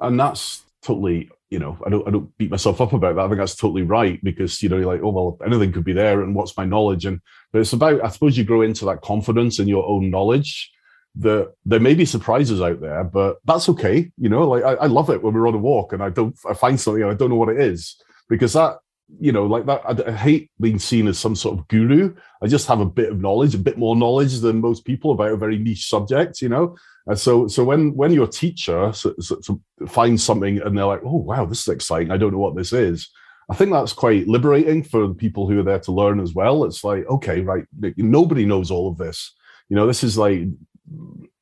[0.00, 3.22] and that's totally, you know, I don't I don't beat myself up about that.
[3.22, 5.92] I think that's totally right because you know you're like, oh well, anything could be
[5.92, 7.06] there, and what's my knowledge?
[7.06, 7.20] And
[7.52, 10.70] but it's about I suppose you grow into that confidence in your own knowledge.
[11.16, 14.10] That there may be surprises out there, but that's okay.
[14.16, 16.34] You know, like I, I love it when we're on a walk and I don't
[16.48, 18.78] I find something and I don't know what it is because that
[19.20, 19.82] you know, like that.
[19.84, 22.14] I, I, hate being seen as some sort of guru.
[22.42, 25.32] I just have a bit of knowledge, a bit more knowledge than most people about
[25.32, 26.76] a very niche subject, you know.
[27.06, 31.02] And so, so when when your teacher so, so, so finds something and they're like,
[31.04, 32.10] "Oh, wow, this is exciting!
[32.10, 33.08] I don't know what this is."
[33.50, 36.64] I think that's quite liberating for the people who are there to learn as well.
[36.64, 37.64] It's like, okay, right,
[37.96, 39.34] nobody knows all of this.
[39.68, 40.44] You know, this is like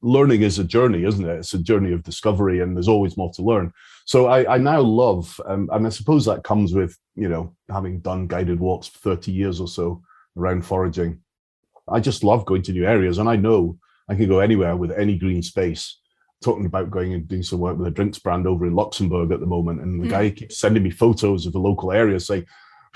[0.03, 1.39] learning is a journey, isn't it?
[1.39, 3.73] It's a journey of discovery, and there's always more to learn.
[4.11, 8.01] So I, I now love, um, and I suppose that comes with you know having
[8.01, 10.03] done guided walks for 30 years or so
[10.37, 11.21] around foraging.
[11.87, 14.91] I just love going to new areas, and I know I can go anywhere with
[14.91, 16.01] any green space.
[16.43, 19.39] Talking about going and doing some work with a drinks brand over in Luxembourg at
[19.39, 20.11] the moment, and the mm.
[20.11, 22.47] guy keeps sending me photos of the local area, saying,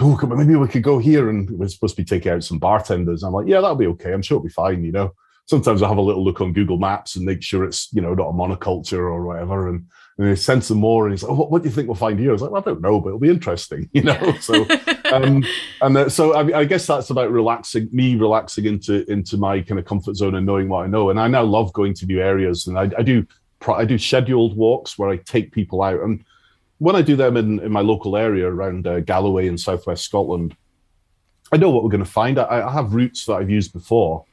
[0.00, 3.22] "Oh, maybe we could go here." And we're supposed to be taking out some bartenders.
[3.22, 4.12] I'm like, "Yeah, that'll be okay.
[4.12, 5.14] I'm sure it'll be fine," you know
[5.46, 8.14] sometimes I have a little look on Google Maps and make sure it's you know
[8.14, 11.35] not a monoculture or whatever, and, and he sends some more, and he's like, oh,
[11.35, 13.00] what, what, do you think we'll find here?" I was like, well, "I don't know,
[13.00, 14.18] but it'll be interesting," you know.
[14.20, 14.38] Yeah.
[14.38, 14.66] so,
[15.12, 15.44] um,
[15.81, 19.79] and uh, so I, I, guess that's about relaxing me, relaxing into into my kind
[19.79, 21.11] of comfort zone and knowing what I know.
[21.11, 23.27] And I now love going to new areas, and I, I do
[23.66, 26.24] I do scheduled walks where I take people out, and
[26.79, 30.57] when I do them in, in my local area around uh, Galloway in southwest Scotland,
[31.53, 32.38] I know what we're going to find.
[32.38, 34.24] I, I have routes that I've used before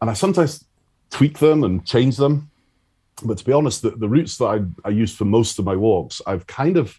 [0.00, 0.64] and I sometimes
[1.10, 2.50] tweak them and change them.
[3.22, 5.74] But to be honest, the, the routes that I, I use for most of my
[5.76, 6.98] walks, I've kind of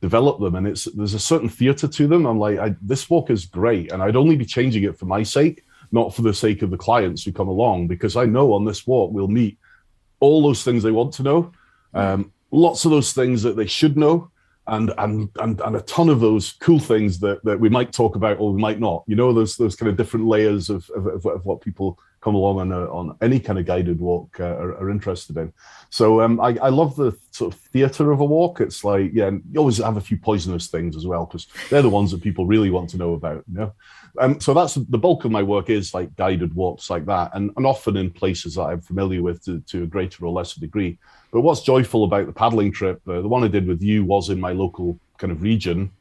[0.00, 2.26] developed them, and it's there's a certain theatre to them.
[2.26, 5.22] I'm like, I, this walk is great, and I'd only be changing it for my
[5.22, 8.64] sake, not for the sake of the clients who come along, because I know on
[8.64, 9.58] this walk we'll meet
[10.20, 11.52] all those things they want to know,
[11.94, 14.30] um, lots of those things that they should know,
[14.66, 18.16] and and and and a ton of those cool things that that we might talk
[18.16, 19.02] about or we might not.
[19.06, 22.58] You know, those those kind of different layers of of, of what people come along
[22.60, 25.52] on a, on any kind of guided walk uh, are, are, interested in.
[25.90, 28.60] So um, I, I, love the sort of theatre of a walk.
[28.60, 31.88] It's like yeah, you always have a few poisonous things as well because they're the
[31.88, 33.44] ones that people really want to know about.
[33.50, 33.72] You know,
[34.18, 37.52] um, so that's the bulk of my work is like guided walks like that, and,
[37.56, 40.98] and often in places that I'm familiar with to, to a greater or lesser degree.
[41.30, 44.30] But what's joyful about the paddling trip, uh, the one I did with you, was
[44.30, 45.92] in my local kind of region.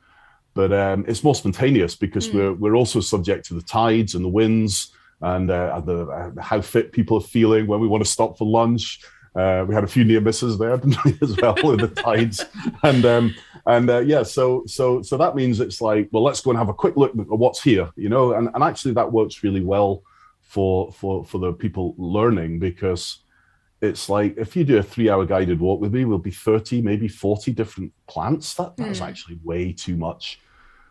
[0.55, 2.33] But um, it's more spontaneous because mm.
[2.33, 6.61] we're we're also subject to the tides and the winds and uh, the, uh, how
[6.61, 9.01] fit people are feeling when we want to stop for lunch.
[9.35, 10.73] Uh, we had a few near misses there,
[11.21, 12.43] as well, in the tides,
[12.83, 13.35] and um,
[13.67, 16.69] and uh, yeah, so so so that means it's like, well, let's go and have
[16.69, 20.01] a quick look at what's here, you know, and, and actually that works really well
[20.41, 23.19] for for for the people learning because
[23.81, 27.07] it's like if you do a three-hour guided walk with me, we'll be thirty, maybe
[27.07, 28.55] forty different plants.
[28.55, 29.07] That that's mm.
[29.07, 30.39] actually way too much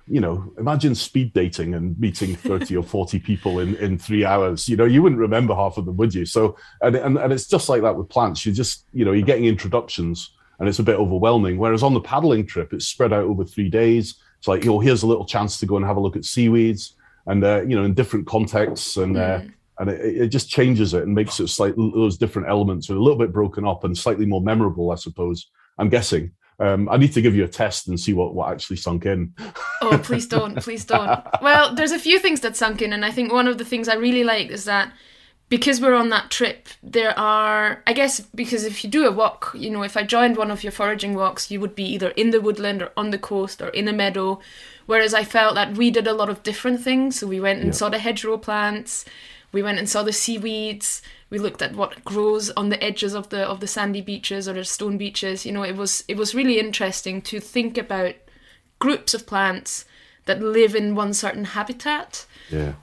[0.08, 4.68] you know, imagine speed dating and meeting 30 or 40 people in, in three hours.
[4.68, 6.24] You know, you wouldn't remember half of them, would you?
[6.24, 8.46] So, and, and, and it's just like that with plants.
[8.46, 11.58] You just, you know, you're getting introductions and it's a bit overwhelming.
[11.58, 14.16] Whereas on the paddling trip, it's spread out over three days.
[14.38, 16.24] It's like, you know, here's a little chance to go and have a look at
[16.24, 16.94] seaweeds
[17.26, 18.96] and, uh, you know, in different contexts.
[18.98, 19.52] And, uh, mm.
[19.80, 23.02] and it, it, just changes it and makes it like those different elements are a
[23.02, 25.50] little bit broken up and slightly more memorable, I suppose.
[25.78, 26.30] I'm guessing.
[26.58, 29.34] Um, I need to give you a test and see what, what actually sunk in.
[29.82, 31.22] oh, please don't, please don't.
[31.42, 33.88] Well, there's a few things that sunk in, and I think one of the things
[33.88, 34.92] I really like is that
[35.48, 39.52] because we're on that trip, there are, I guess, because if you do a walk,
[39.54, 42.30] you know, if I joined one of your foraging walks, you would be either in
[42.30, 44.40] the woodland or on the coast or in a meadow.
[44.86, 47.20] Whereas I felt that we did a lot of different things.
[47.20, 47.74] So we went and yeah.
[47.74, 49.04] saw the hedgerow plants,
[49.56, 53.30] we went and saw the seaweeds, we looked at what grows on the edges of
[53.30, 55.46] the of the sandy beaches or the stone beaches.
[55.46, 58.16] You know it was it was really interesting to think about
[58.78, 59.86] groups of plants
[60.26, 62.26] that live in one certain habitat.
[62.50, 62.74] Yeah.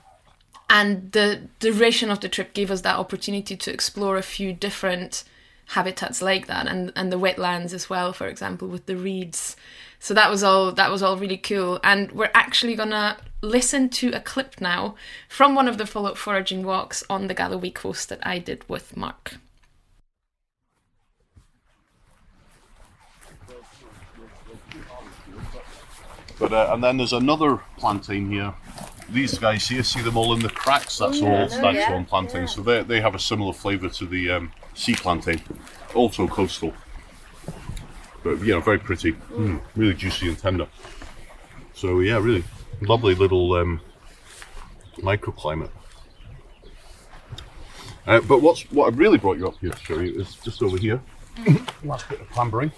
[0.67, 5.23] And the duration of the trip gave us that opportunity to explore a few different
[5.67, 9.55] habitats like that and and the wetlands as well for example with the reeds
[10.03, 11.79] So that was all that was all really cool.
[11.81, 14.95] And we're actually gonna listen to a clip now
[15.29, 18.67] from one of the follow up foraging walks on the Galloway coast that I did
[18.67, 19.35] with Mark.
[26.37, 28.53] But uh, and then there's another plantain here.
[29.09, 30.97] These guys here, see them all in the cracks.
[30.97, 32.49] That's all staghorn plantain.
[32.49, 35.41] So they they have a similar flavour to the um, sea plantain,
[35.95, 36.73] also coastal.
[38.23, 40.67] But you know, very pretty, mm, really juicy and tender.
[41.73, 42.43] So yeah, really
[42.81, 43.81] lovely little um,
[44.97, 45.71] microclimate.
[48.05, 50.61] Uh, but what's what I've really brought you up here to show you is just
[50.61, 51.01] over here.
[51.83, 52.71] Last bit of clambering.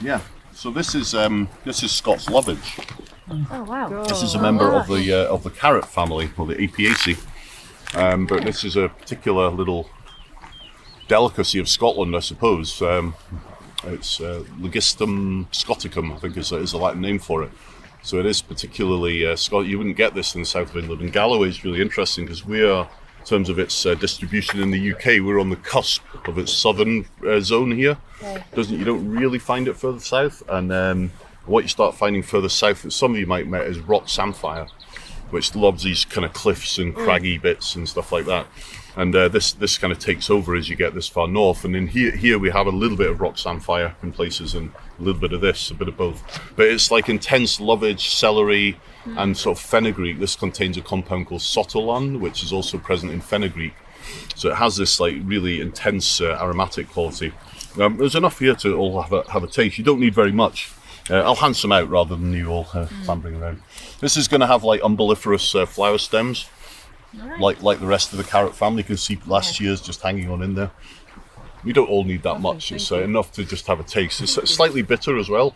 [0.00, 0.20] Yeah.
[0.52, 2.78] So this is um, this is Scots lovage.
[3.50, 4.02] Oh wow!
[4.04, 7.18] This is a member of the uh, of the carrot family or the Apiaceae.
[7.94, 9.88] Um, but this is a particular little
[11.10, 12.80] delicacy of Scotland, I suppose.
[12.80, 13.14] Um,
[13.82, 17.50] it's uh, Ligusticum scoticum, I think is, is the Latin name for it.
[18.02, 19.66] So it is particularly uh, Scott.
[19.66, 21.02] You wouldn't get this in the south of England.
[21.02, 24.70] And Galloway is really interesting because we are, in terms of its uh, distribution in
[24.70, 27.98] the UK, we're on the cusp of its southern uh, zone here.
[28.54, 31.10] Doesn't you don't really find it further south, and um,
[31.44, 34.68] what you start finding further south, that some of you might met, is rock samphire,
[35.30, 38.46] which loves these kind of cliffs and craggy bits and stuff like that.
[38.96, 41.64] And uh, this this kind of takes over as you get this far north.
[41.64, 44.72] And then here here we have a little bit of rock samphire in places, and
[44.98, 46.22] a little bit of this, a bit of both.
[46.56, 50.18] But it's like intense lovage, celery, and sort of fenugreek.
[50.18, 53.74] This contains a compound called sotolon, which is also present in fenugreek.
[54.34, 57.32] So it has this like really intense uh, aromatic quality.
[57.78, 59.78] Um, there's enough here to all have a, have a taste.
[59.78, 60.72] You don't need very much.
[61.08, 63.62] Uh, I'll hand some out rather than you all uh, clambering around.
[64.00, 66.48] This is going to have like umbelliferous uh, flower stems,
[67.38, 68.82] like like the rest of the carrot family.
[68.82, 70.70] You can see last year's just hanging on in there.
[71.64, 72.72] We don't all need that much.
[72.72, 74.20] It's uh, enough to just have a taste.
[74.20, 75.54] It's slightly bitter as well,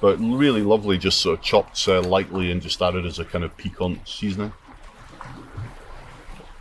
[0.00, 3.44] but really lovely, just sort of chopped uh, lightly and just added as a kind
[3.44, 4.52] of piquant seasoning.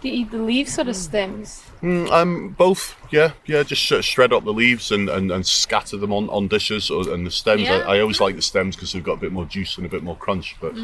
[0.01, 1.63] Do you eat the leaves or the stems?
[1.82, 3.63] Mm, um, both, yeah, yeah.
[3.63, 7.10] Just sh- shred up the leaves and, and, and scatter them on, on dishes, or,
[7.10, 7.62] and the stems.
[7.62, 7.77] Yeah.
[7.77, 9.89] I, I always like the stems because they've got a bit more juice and a
[9.89, 10.58] bit more crunch.
[10.60, 10.75] But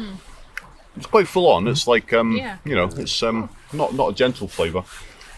[0.96, 1.66] it's quite full on.
[1.68, 2.56] It's like um, Yeah.
[2.64, 4.84] you know, it's um, not not a gentle flavour.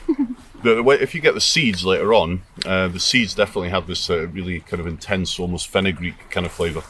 [0.62, 3.86] the, the way, if you get the seeds later on, uh, the seeds definitely have
[3.86, 6.82] this uh, really kind of intense, almost fenugreek kind of flavour.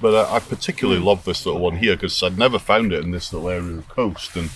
[0.00, 3.12] But uh, I particularly love this little one here because I'd never found it in
[3.12, 4.50] this little area of the coast, and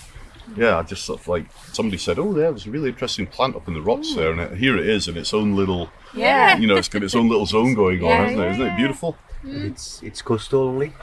[0.55, 3.55] yeah, I just sort of like somebody said, "Oh, there was a really interesting plant
[3.55, 6.57] up in the rocks there," and it, here it is in its own little, Yeah.
[6.57, 8.43] you know, it's got its own little zone going on, Yeah, hasn't it?
[8.43, 9.17] yeah, Isn't it beautiful?
[9.43, 10.93] It's it's coastal only.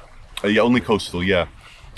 [0.44, 1.46] Uh, yeah, only coastal, yeah.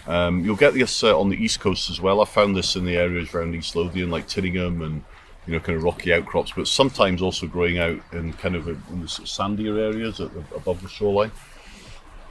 [0.07, 2.21] Um, you'll get this uh, on the east coast as well.
[2.21, 5.05] I found this in the areas around East Lothian, like Tyninghame and
[5.47, 8.77] you know, kind of rocky outcrops, but sometimes also growing out in kind of a,
[8.91, 11.33] in the sort of sandier areas the, above the shoreline.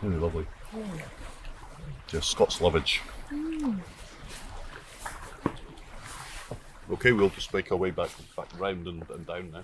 [0.01, 0.45] Really lovely.
[2.08, 3.01] Just Scots lovage.
[6.91, 9.63] Okay, we'll just make our way back back round and, and down now.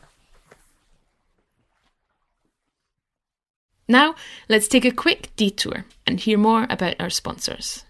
[3.88, 4.16] Now,
[4.50, 7.86] let's take a quick detour and hear more about our sponsors.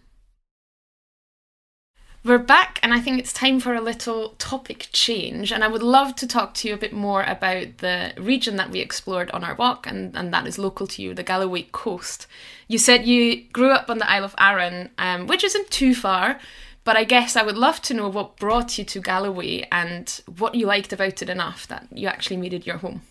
[2.26, 5.52] We're back, and I think it's time for a little topic change.
[5.52, 8.72] And I would love to talk to you a bit more about the region that
[8.72, 12.26] we explored on our walk, and, and that is local to you, the Galloway coast.
[12.68, 16.40] You said you grew up on the Isle of Arran, um, which isn't too far,
[16.84, 20.56] but I guess I would love to know what brought you to Galloway and what
[20.56, 23.04] you liked about it enough that you actually made it your home.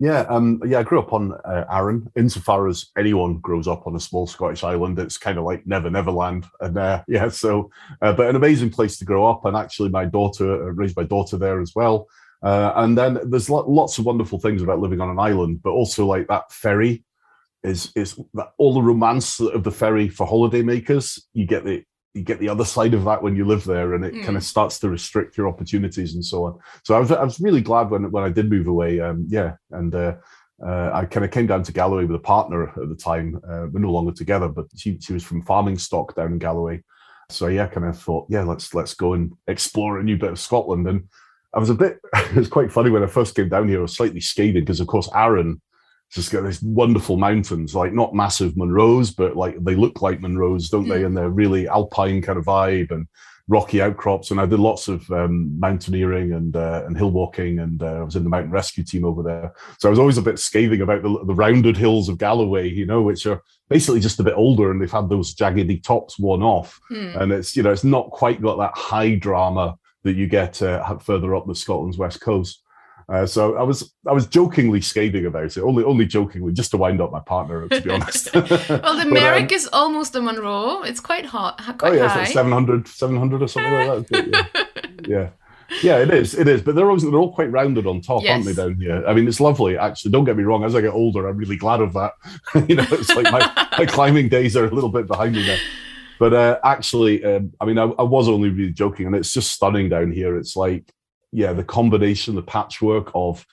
[0.00, 2.08] Yeah, um, yeah, I grew up on uh, Arran.
[2.16, 5.90] Insofar as anyone grows up on a small Scottish island, it's kind of like Never
[5.90, 9.44] Never Land, and uh, yeah, so uh, but an amazing place to grow up.
[9.44, 12.06] And actually, my daughter uh, raised my daughter there as well.
[12.42, 15.70] Uh, and then there's lo- lots of wonderful things about living on an island, but
[15.70, 17.04] also like that ferry
[17.64, 21.20] is is that all the romance of the ferry for holidaymakers.
[21.32, 21.82] You get the
[22.14, 24.24] you get the other side of that when you live there, and it Mm.
[24.24, 26.58] kind of starts to restrict your opportunities and so on.
[26.84, 29.00] So I was I was really glad when when I did move away.
[29.00, 30.14] Um, yeah, and uh,
[30.66, 33.36] uh, I kind of came down to Galloway with a partner at the time.
[33.48, 36.82] Uh, we're no longer together, but she she was from farming stock down in Galloway.
[37.30, 40.40] So yeah, kind of thought, yeah, let's let's go and explore a new bit of
[40.40, 40.88] Scotland.
[40.88, 41.08] And
[41.54, 41.98] I was a bit.
[42.30, 43.78] It was quite funny when I first came down here.
[43.78, 45.60] I was slightly scathing because, of course, Arran
[46.10, 50.70] just got these wonderful mountains, like not massive Munros, but like they look like Munros,
[50.70, 51.04] don't they?
[51.04, 53.06] And they're really alpine kind of vibe and
[53.46, 54.30] rocky outcrops.
[54.30, 58.02] And I did lots of um, mountaineering and uh, and hill walking, and uh, I
[58.02, 59.52] was in the mountain rescue team over there.
[59.78, 62.86] So I was always a bit scathing about the, the rounded hills of Galloway, you
[62.86, 66.42] know, which are basically just a bit older and they've had those jaggedy tops worn
[66.42, 67.12] off, Hmm.
[67.18, 70.96] and it's you know it's not quite got that high drama that you get uh,
[70.98, 72.62] further up the Scotland's west coast.
[73.08, 76.76] Uh, so I was I was jokingly scathing about it, only only jokingly, just to
[76.76, 78.34] wind up my partner, to be honest.
[78.34, 80.82] Well, the But, um, Merrick is almost a Munro.
[80.82, 85.06] It's quite hot, ha- oh quite yeah, it's like 700, 700 or something like that.
[85.08, 85.08] Yeah.
[85.08, 85.30] yeah,
[85.82, 86.60] yeah, it is, it is.
[86.60, 88.52] But they're always they're all quite rounded on top, aren't they?
[88.52, 89.78] Down here, I mean, it's lovely.
[89.78, 90.64] Actually, don't get me wrong.
[90.64, 92.12] As I get older, I'm really glad of that.
[92.68, 95.56] you know, it's like my, my climbing days are a little bit behind me now.
[96.18, 99.52] But uh, actually, um, I mean, I, I was only really joking, and it's just
[99.52, 100.36] stunning down here.
[100.36, 100.92] It's like,
[101.32, 103.44] yeah, the combination, the patchwork of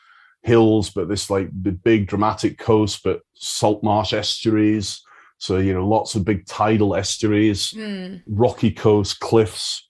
[0.43, 5.01] hills, but this like the big dramatic coast, but salt marsh estuaries.
[5.37, 8.21] So you know, lots of big tidal estuaries, Mm.
[8.27, 9.89] rocky coast, cliffs,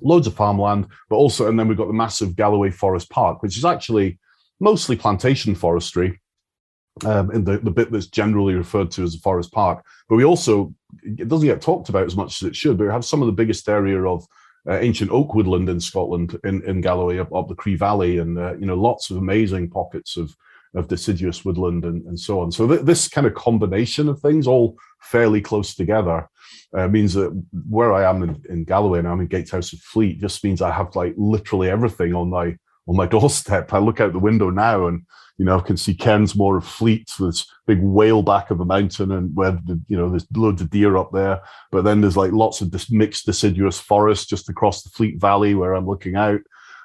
[0.00, 3.56] loads of farmland, but also, and then we've got the massive Galloway Forest Park, which
[3.56, 4.18] is actually
[4.60, 6.20] mostly plantation forestry.
[7.06, 10.24] Um, in the, the bit that's generally referred to as a forest park, but we
[10.24, 12.76] also it doesn't get talked about as much as it should.
[12.76, 14.26] But we have some of the biggest area of
[14.68, 18.38] uh, ancient oak woodland in Scotland, in, in Galloway, up, up the Cree Valley, and
[18.38, 20.36] uh, you know lots of amazing pockets of
[20.74, 22.50] of deciduous woodland and, and so on.
[22.50, 26.28] So th- this kind of combination of things, all fairly close together,
[26.74, 27.30] uh, means that
[27.68, 30.70] where I am in, in Galloway and I'm in Gatehouse of Fleet just means I
[30.70, 32.56] have like literally everything on my
[32.88, 33.72] on my doorstep.
[33.72, 35.02] I look out the window now and
[35.38, 38.64] you know I can see Cairnsmore of Fleet with this big whale back of a
[38.64, 41.40] mountain and where the, you know there's loads of deer up there.
[41.70, 45.54] But then there's like lots of this mixed deciduous forest just across the Fleet Valley
[45.54, 46.40] where I'm looking out.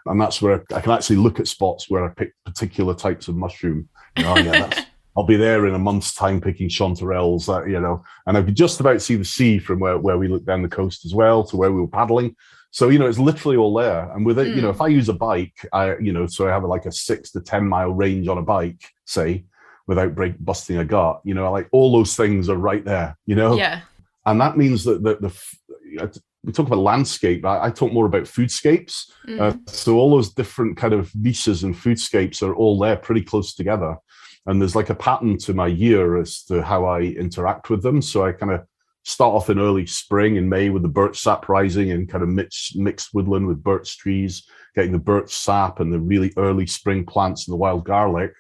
[0.06, 3.36] And that's where I can actually look at spots where I pick particular types of
[3.36, 3.90] mushroom.
[4.16, 4.82] You know, yeah, that's,
[5.18, 8.56] I'll be there in a month's time picking chanterelles, uh, you know, and I could
[8.56, 11.44] just about see the sea from where, where we look down the coast as well
[11.46, 12.36] to where we were paddling.
[12.72, 14.12] So, you know, it's literally all there.
[14.12, 16.52] And with it, you know, if I use a bike, I, you know, so I
[16.52, 19.46] have like a six to 10 mile range on a bike, say,
[19.88, 23.36] without break busting a gut, you know, like all those things are right there, you
[23.36, 23.56] know?
[23.56, 23.82] Yeah.
[24.26, 27.46] and that means that the, the we talk about landscape.
[27.46, 29.12] I, I talk more about foodscapes.
[29.28, 29.40] Mm.
[29.40, 33.54] Uh, so all those different kind of niches and foodscapes are all there, pretty close
[33.54, 33.98] together.
[34.46, 38.02] And there's like a pattern to my year as to how I interact with them.
[38.02, 38.66] So I kind of
[39.08, 42.30] start off in early spring in May with the birch sap rising and kind of
[42.30, 44.44] mixed mixed woodland with birch trees,
[44.76, 48.34] getting the birch sap and the really early spring plants and the wild garlic.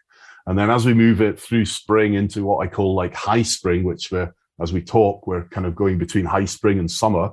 [0.45, 3.85] And then as we move it through spring into what I call like high spring,
[3.85, 7.29] which we're as we talk, we're kind of going between high spring and summer.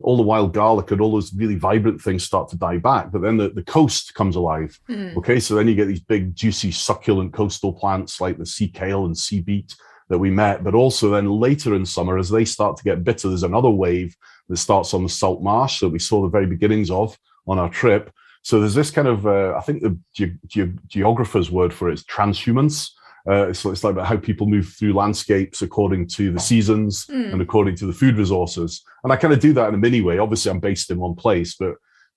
[0.00, 3.22] All the wild garlic and all those really vibrant things start to die back, but
[3.22, 4.78] then the, the coast comes alive.
[4.88, 5.16] Mm.
[5.16, 9.06] Okay, so then you get these big, juicy, succulent coastal plants like the sea kale
[9.06, 9.74] and sea beet
[10.08, 10.62] that we met.
[10.64, 14.16] But also then later in summer, as they start to get bitter, there's another wave
[14.48, 17.68] that starts on the salt marsh that we saw the very beginnings of on our
[17.68, 18.12] trip.
[18.42, 21.94] So there's this kind of, uh, I think the ge- ge- geographer's word for it
[21.94, 22.90] is transhumance.
[23.28, 27.32] Uh, so it's like about how people move through landscapes according to the seasons Mm.
[27.32, 28.84] and according to the food resources.
[29.02, 30.18] And I kind of do that in a mini way.
[30.18, 31.74] Obviously, I'm based in one place, but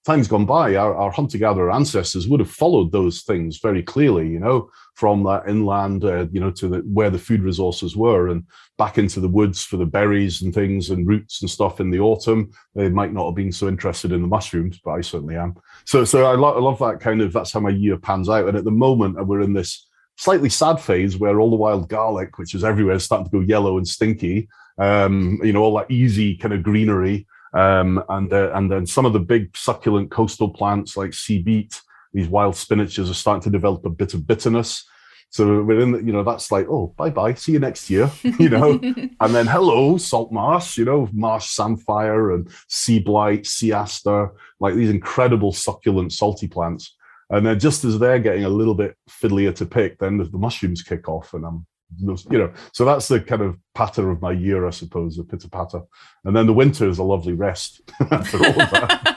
[0.10, 4.40] times gone by, our, our hunter-gatherer ancestors would have followed those things very clearly, you
[4.40, 8.44] know, from that inland, uh, you know, to the, where the food resources were and
[8.80, 12.00] back into the woods for the berries and things and roots and stuff in the
[12.00, 12.50] autumn.
[12.74, 15.54] They might not have been so interested in the mushrooms, but I certainly am.
[15.86, 18.48] So, so I, lo- I love that kind of, that's how my year pans out.
[18.48, 19.88] And at the moment, we're in this
[20.18, 23.42] slightly sad phase where all the wild garlic, which is everywhere, is starting to go
[23.42, 24.50] yellow and stinky.
[24.80, 27.28] Um, you know, all that easy kind of greenery.
[27.54, 31.82] Um, and uh, and then some of the big succulent coastal plants like sea beet,
[32.14, 34.86] these wild spinaches are starting to develop a bit of bitterness.
[35.32, 38.10] So we're in, the, you know, that's like, oh, bye bye, see you next year,
[38.40, 38.72] you know.
[39.20, 44.74] and then hello, salt marsh, you know, marsh samphire and sea blite, sea aster, like
[44.74, 46.96] these incredible succulent salty plants.
[47.30, 50.38] And then just as they're getting a little bit fiddlier to pick, then the, the
[50.40, 51.66] mushrooms kick off, and I'm,
[51.98, 55.50] you know, so that's the kind of patter of my year, I suppose, the pitter
[55.50, 55.82] patter.
[56.24, 57.82] And then the winter is a lovely rest
[58.12, 59.16] after all that.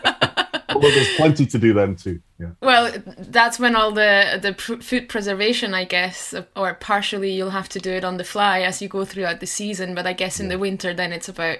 [0.74, 2.20] Although there's plenty to do then too.
[2.40, 2.52] Yeah.
[2.60, 7.68] Well, that's when all the the pr- food preservation, I guess, or partially you'll have
[7.70, 9.94] to do it on the fly as you go throughout the season.
[9.94, 11.58] But I guess in the winter, then it's about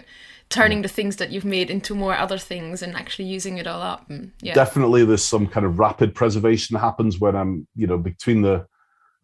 [0.49, 3.81] turning the things that you've made into more other things and actually using it all
[3.81, 4.09] up.
[4.11, 4.55] And, yeah.
[4.55, 8.67] Definitely, there's some kind of rapid preservation that happens when I'm, you know, between the.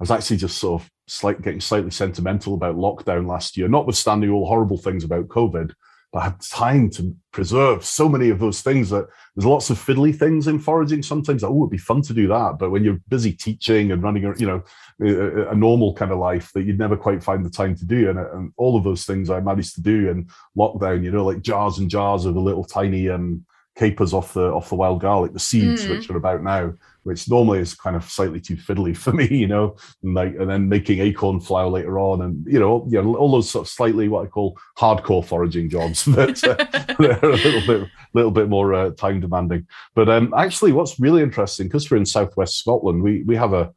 [0.00, 4.30] I was actually just sort of slight, getting slightly sentimental about lockdown last year, notwithstanding
[4.30, 5.72] all horrible things about COVID.
[6.10, 9.06] But I had time to preserve so many of those things that
[9.36, 11.02] there's lots of fiddly things in foraging.
[11.02, 12.56] Sometimes, oh, it'd be fun to do that.
[12.58, 14.62] But when you're busy teaching and running, a, you know,
[15.02, 18.08] a, a normal kind of life that you'd never quite find the time to do.
[18.08, 21.42] And, and all of those things I managed to do in lockdown, you know, like
[21.42, 23.44] jars and jars of the little tiny um,
[23.76, 25.90] capers off the off the wild garlic, the seeds, Mm.
[25.90, 26.72] which are about now,
[27.08, 30.48] which normally is kind of slightly too fiddly for me, you know, and like and
[30.48, 33.70] then making acorn flour later on, and you know, you know, all those sort of
[33.70, 38.50] slightly what I call hardcore foraging jobs that uh, they're a little bit, little bit
[38.50, 39.66] more uh, time demanding.
[39.94, 43.72] But um, actually, what's really interesting because we're in southwest Scotland, we we have a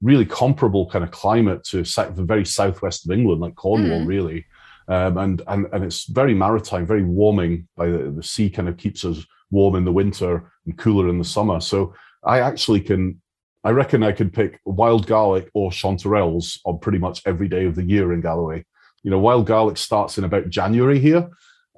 [0.00, 4.06] really comparable kind of climate to the very southwest of England, like Cornwall, mm.
[4.06, 4.46] really.
[4.88, 7.66] Um, and and and it's very maritime, very warming.
[7.76, 11.18] By the, the sea, kind of keeps us warm in the winter and cooler in
[11.18, 11.60] the summer.
[11.60, 11.94] So
[12.26, 13.22] I actually can,
[13.64, 17.76] I reckon I could pick wild garlic or chanterelles on pretty much every day of
[17.76, 18.64] the year in Galloway.
[19.02, 21.28] You know, wild garlic starts in about January here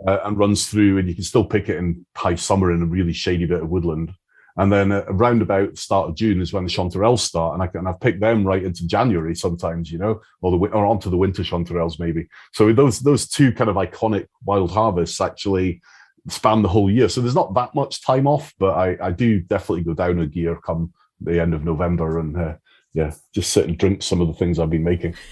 [0.07, 2.87] uh, and runs through, and you can still pick it in high summer in a
[2.87, 4.13] really shady bit of woodland.
[4.57, 7.63] And then uh, around about the start of June is when the chanterelles start, and
[7.63, 11.11] I can I've picked them right into January sometimes, you know, or the or onto
[11.11, 12.27] the winter chanterelles maybe.
[12.55, 15.81] So those those two kind of iconic wild harvests actually
[16.29, 17.09] span the whole year.
[17.09, 20.27] So there's not that much time off, but I, I do definitely go down a
[20.27, 22.55] gear come the end of November and uh,
[22.95, 25.15] yeah, just sit and drink some of the things I've been making.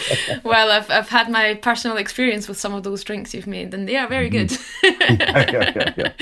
[0.44, 3.88] well, I've I've had my personal experience with some of those drinks you've made, and
[3.88, 4.52] they are very good.
[4.82, 6.12] yeah, yeah, yeah,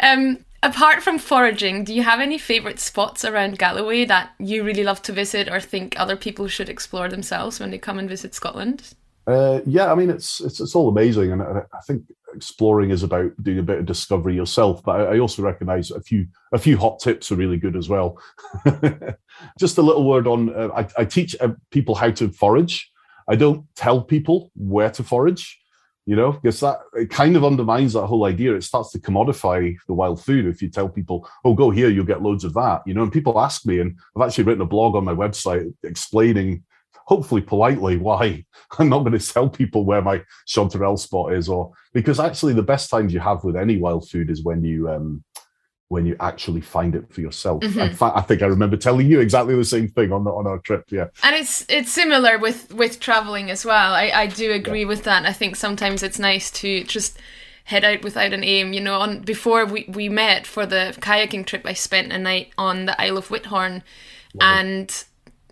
[0.00, 4.84] um, apart from foraging, do you have any favorite spots around Galloway that you really
[4.84, 8.34] love to visit or think other people should explore themselves when they come and visit
[8.34, 8.94] Scotland?
[9.26, 12.02] Uh, yeah, I mean it's, it's it's all amazing, and I, I think
[12.36, 14.82] exploring is about doing a bit of discovery yourself.
[14.84, 18.18] But I, also recognise a few a few hot tips are really good as well.
[19.58, 22.90] Just a little word on uh, I, I, teach uh, people how to forage.
[23.28, 25.58] I don't tell people where to forage,
[26.04, 28.54] you know, because that it kind of undermines that whole idea.
[28.54, 32.04] It starts to commodify the wild food if you tell people, "Oh, go here, you'll
[32.04, 33.02] get loads of that," you know.
[33.02, 36.62] And people ask me, and I've actually written a blog on my website explaining
[37.06, 38.44] hopefully politely why
[38.78, 42.62] I'm not going to tell people where my chanterelle spot is, or because actually the
[42.62, 45.24] best times you have with any wild food is when you um,
[45.88, 47.62] when you actually find it for yourself.
[47.62, 47.78] Mm-hmm.
[47.78, 50.46] In fact, I think I remember telling you exactly the same thing on the, on
[50.46, 50.84] our trip.
[50.90, 53.94] Yeah, and it's it's similar with with traveling as well.
[53.94, 54.88] I I do agree yeah.
[54.88, 55.24] with that.
[55.24, 57.18] I think sometimes it's nice to just
[57.64, 58.72] head out without an aim.
[58.72, 62.52] You know, on before we we met for the kayaking trip, I spent a night
[62.58, 63.82] on the Isle of Whithorn,
[64.40, 65.04] and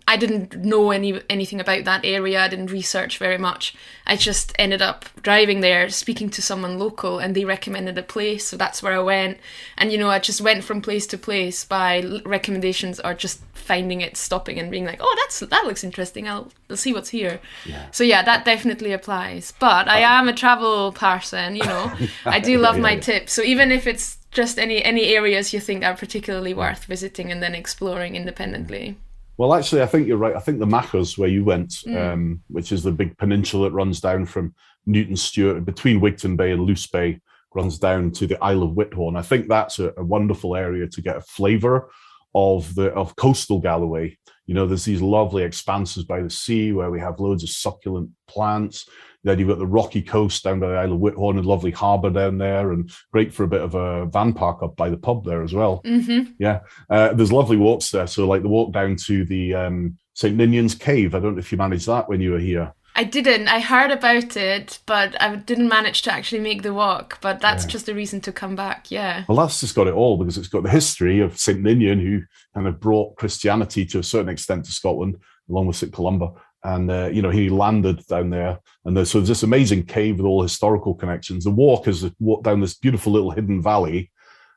[0.07, 2.43] I didn't know any anything about that area.
[2.43, 3.75] I didn't research very much.
[4.05, 8.45] I just ended up driving there, speaking to someone local, and they recommended a place,
[8.45, 9.39] so that's where I went.
[9.77, 14.01] And you know, I just went from place to place by recommendations or just finding
[14.01, 16.27] it, stopping, and being like, "Oh, that's that looks interesting.
[16.27, 17.87] I'll, I'll see what's here." Yeah.
[17.91, 19.53] So yeah, that definitely applies.
[19.59, 20.19] But I oh.
[20.19, 21.55] am a travel person.
[21.55, 21.91] You know,
[22.25, 23.33] I do love yeah, my tips.
[23.33, 27.41] So even if it's just any any areas you think are particularly worth visiting and
[27.41, 28.97] then exploring independently.
[29.37, 30.35] Well, actually, I think you're right.
[30.35, 32.13] I think the Machars, where you went, mm.
[32.13, 34.55] um, which is the big peninsula that runs down from
[34.85, 37.19] Newton Stewart between Wigtown Bay and Luce Bay,
[37.53, 39.17] runs down to the Isle of Whithorn.
[39.17, 41.89] I think that's a, a wonderful area to get a flavour
[42.33, 44.17] of the of coastal Galloway.
[44.45, 48.11] You know, there's these lovely expanses by the sea where we have loads of succulent
[48.27, 48.87] plants.
[49.25, 52.11] Then you've got the rocky coast down by the Isle of Whithorn, a lovely harbour
[52.11, 55.25] down there, and great for a bit of a van park up by the pub
[55.25, 55.81] there as well.
[55.83, 56.33] Mm-hmm.
[56.37, 56.59] Yeah,
[56.91, 58.05] uh, there's lovely walks there.
[58.05, 61.15] So, like the walk down to the um, St Ninian's Cave.
[61.15, 62.71] I don't know if you managed that when you were here.
[62.97, 63.47] I didn't.
[63.47, 67.17] I heard about it, but I didn't manage to actually make the walk.
[67.19, 67.71] But that's yeah.
[67.71, 68.91] just a reason to come back.
[68.91, 69.25] Yeah.
[69.27, 71.59] Well, that's just got it all because it's got the history of St.
[71.59, 72.21] Ninian, who
[72.53, 75.17] kind of brought Christianity to a certain extent to Scotland,
[75.49, 75.91] along with St.
[75.91, 76.33] Columba
[76.65, 78.59] and uh, you know he landed down there.
[78.83, 81.43] And there's, so there's this amazing cave with all historical connections.
[81.43, 84.11] The walk is walk down this beautiful little hidden valley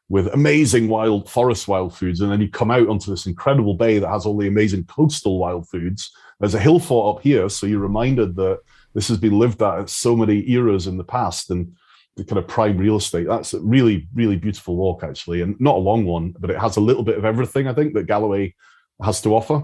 [0.08, 3.98] with amazing wild forest wild foods and then you come out onto this incredible bay
[3.98, 7.66] that has all the amazing coastal wild foods there's a hill fort up here so
[7.66, 8.58] you're reminded that
[8.94, 11.50] this has been lived at so many eras in the past.
[11.50, 11.76] And
[12.16, 15.40] the kind of prime real estate that's a really really beautiful walk actually.
[15.40, 17.94] And not a long one but it has a little bit of everything i think
[17.94, 18.54] that galloway
[19.00, 19.62] has to offer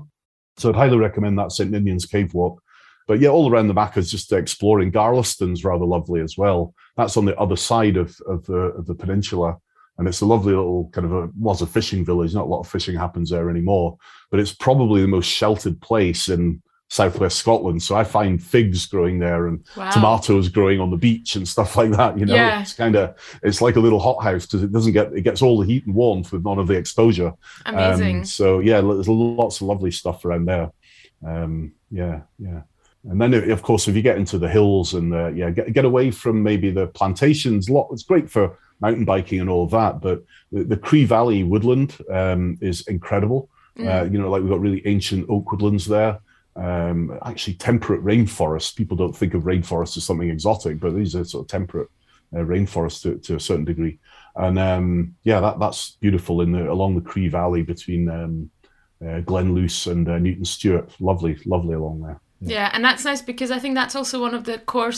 [0.57, 1.71] so I'd highly recommend that St.
[1.71, 2.63] Ninian's Cave Walk.
[3.07, 4.91] But yeah, all around the back is just exploring.
[4.91, 6.75] Garlieston's rather lovely as well.
[6.97, 9.59] That's on the other side of, of, the, of the peninsula.
[9.99, 12.35] And it's a lovely little kind of a, was a fishing village.
[12.35, 13.97] Not a lot of fishing happens there anymore,
[14.31, 16.63] but it's probably the most sheltered place in
[16.95, 17.83] southwest Scotland.
[17.83, 19.91] So I find figs growing there and wow.
[19.91, 22.17] tomatoes growing on the beach and stuff like that.
[22.17, 22.63] You know, yeah.
[22.63, 25.59] it's kind of it's like a little hothouse because it doesn't get it gets all
[25.59, 27.33] the heat and warmth with none of the exposure.
[27.67, 28.19] Amazing.
[28.19, 30.71] Um, so yeah, there's lots of lovely stuff around there.
[31.27, 32.63] Um, yeah, yeah.
[33.11, 35.85] And then, of course, if you get into the hills and uh, yeah, get, get
[35.85, 40.01] away from maybe the plantations, lot it's great for mountain biking and all of that.
[40.01, 40.23] But
[40.53, 43.51] the, the Cree Valley woodland um, is incredible.
[43.77, 43.89] Mm.
[43.89, 46.21] Uh, you know, like we've got really ancient oak woodlands there
[46.57, 48.75] um, actually temperate rainforests.
[48.75, 51.89] People don't think of rainforests as something exotic, but these are sort of temperate
[52.35, 53.99] uh, rainforest to, to a certain degree.
[54.37, 58.51] And um, yeah, that that's beautiful in the along the Cree Valley between um,
[59.07, 60.91] uh, Glen Luce and uh, Newton Stewart.
[61.01, 62.21] Lovely, lovely along there.
[62.41, 64.93] Yeah, and that's nice because I think that's also one of the core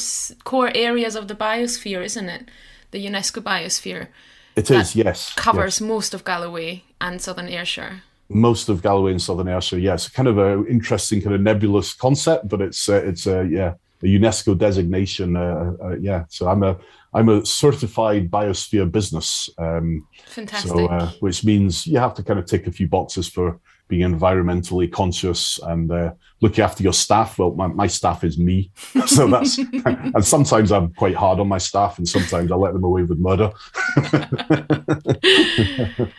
[0.44, 2.50] core areas of the biosphere, isn't it?
[2.90, 4.08] The UNESCO biosphere.
[4.56, 5.34] It is, yes.
[5.34, 5.88] Covers yes.
[5.88, 8.02] most of Galloway and Southern Ayrshire.
[8.28, 10.08] Most of Galloway and Southern Ayrshire, yes.
[10.08, 13.74] Kind of an interesting, kind of nebulous concept, but it's uh, it's a uh, yeah
[14.02, 15.36] a UNESCO designation.
[15.36, 16.78] Uh, uh, yeah, so I'm a
[17.14, 19.48] I'm a certified biosphere business.
[19.58, 20.70] Um, Fantastic.
[20.70, 23.58] So, uh, which means you have to kind of tick a few boxes for
[23.88, 27.38] being environmentally conscious and uh, looking after your staff.
[27.38, 28.72] Well, my, my staff is me,
[29.06, 32.84] so that's and sometimes I'm quite hard on my staff, and sometimes I let them
[32.84, 33.52] away with murder.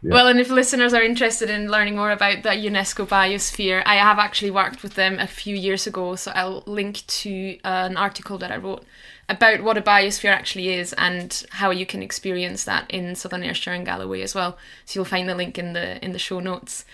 [0.00, 0.14] Yeah.
[0.14, 4.18] Well, and if listeners are interested in learning more about the UNESCO biosphere, I have
[4.18, 8.38] actually worked with them a few years ago, so I'll link to uh, an article
[8.38, 8.84] that I wrote
[9.28, 13.72] about what a biosphere actually is and how you can experience that in Southern Ayrshire
[13.72, 14.56] and Galloway as well.
[14.84, 16.84] So you'll find the link in the in the show notes.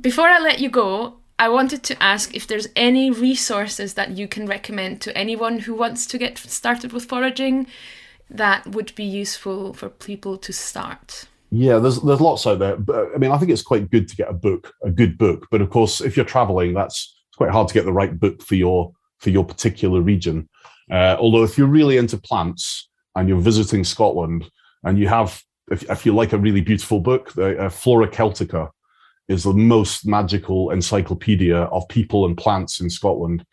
[0.00, 4.26] Before I let you go, I wanted to ask if there's any resources that you
[4.26, 7.66] can recommend to anyone who wants to get started with foraging
[8.30, 11.27] that would be useful for people to start.
[11.50, 12.76] Yeah, there's there's lots out there.
[12.76, 15.46] But I mean, I think it's quite good to get a book, a good book.
[15.50, 18.42] But of course, if you're traveling, that's it's quite hard to get the right book
[18.42, 20.48] for your for your particular region.
[20.90, 24.50] Uh, although, if you're really into plants and you're visiting Scotland
[24.84, 28.70] and you have, if, if you like a really beautiful book, the uh, Flora Celtica
[29.28, 33.44] is the most magical encyclopedia of people and plants in Scotland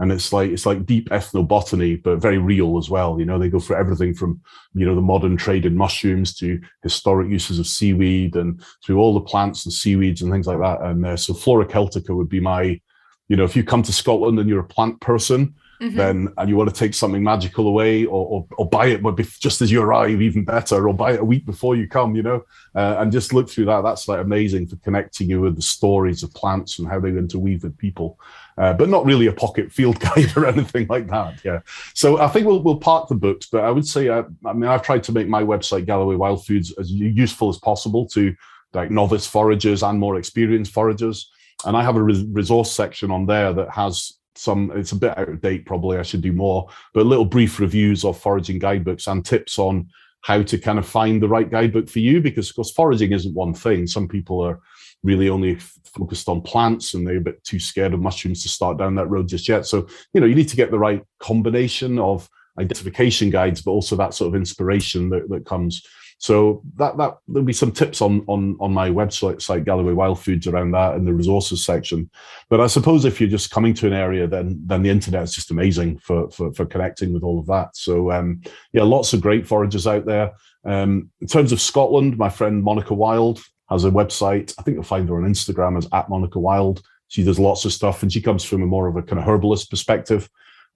[0.00, 3.20] and it's like it's like deep ethnobotany but very real as well.
[3.20, 4.40] You know they go for everything from
[4.74, 9.14] you know the modern trade in mushrooms to historic uses of seaweed and through all
[9.14, 10.80] the plants and seaweeds and things like that.
[10.82, 12.80] And uh, so flora celtica would be my
[13.28, 15.96] you know if you come to scotland and you're a plant person mm-hmm.
[15.96, 19.16] then and you want to take something magical away or, or, or buy it but
[19.16, 22.22] just as you arrive even better or buy it a week before you come you
[22.22, 22.44] know?
[22.74, 23.82] Uh, and just look through that.
[23.82, 27.64] That's like amazing for connecting you with the stories of plants and how they interweave
[27.64, 28.18] with people
[28.60, 31.60] uh, but not really a pocket field guide or anything like that yeah.
[31.94, 34.68] So i think we'll, we'll park the books but i would say uh, i mean
[34.68, 38.34] i've tried to make my website galloway wild foods as useful as possible to
[38.72, 41.26] like novice foragers and more experienced foragers.
[41.64, 45.28] And I have a resource section on there that has some it's a bit out
[45.28, 49.26] of date probably i should do more but little brief reviews of foraging guidebooks and
[49.26, 49.86] tips on
[50.22, 53.34] how to kind of find the right guidebook for you because of course foraging isn't
[53.34, 53.86] one thing.
[53.86, 54.60] Some people are
[55.02, 58.78] really only focused on plants and they're a bit too scared of mushrooms to start
[58.78, 61.98] down that road just yet so you know you need to get the right combination
[61.98, 62.28] of
[62.58, 65.82] identification guides but also that sort of inspiration that, that comes
[66.20, 70.20] so that that there'll be some tips on on on my website site Galloway Wild
[70.20, 72.10] Foods around that in the resources section.
[72.50, 75.32] But I suppose if you're just coming to an area, then then the internet is
[75.32, 77.74] just amazing for for, for connecting with all of that.
[77.74, 78.42] So um,
[78.74, 80.32] yeah, lots of great foragers out there.
[80.62, 84.54] Um, in terms of Scotland, my friend Monica Wild has a website.
[84.58, 86.82] I think you'll find her on Instagram as at Monica Wild.
[87.08, 89.26] She does lots of stuff, and she comes from a more of a kind of
[89.26, 90.28] herbalist perspective.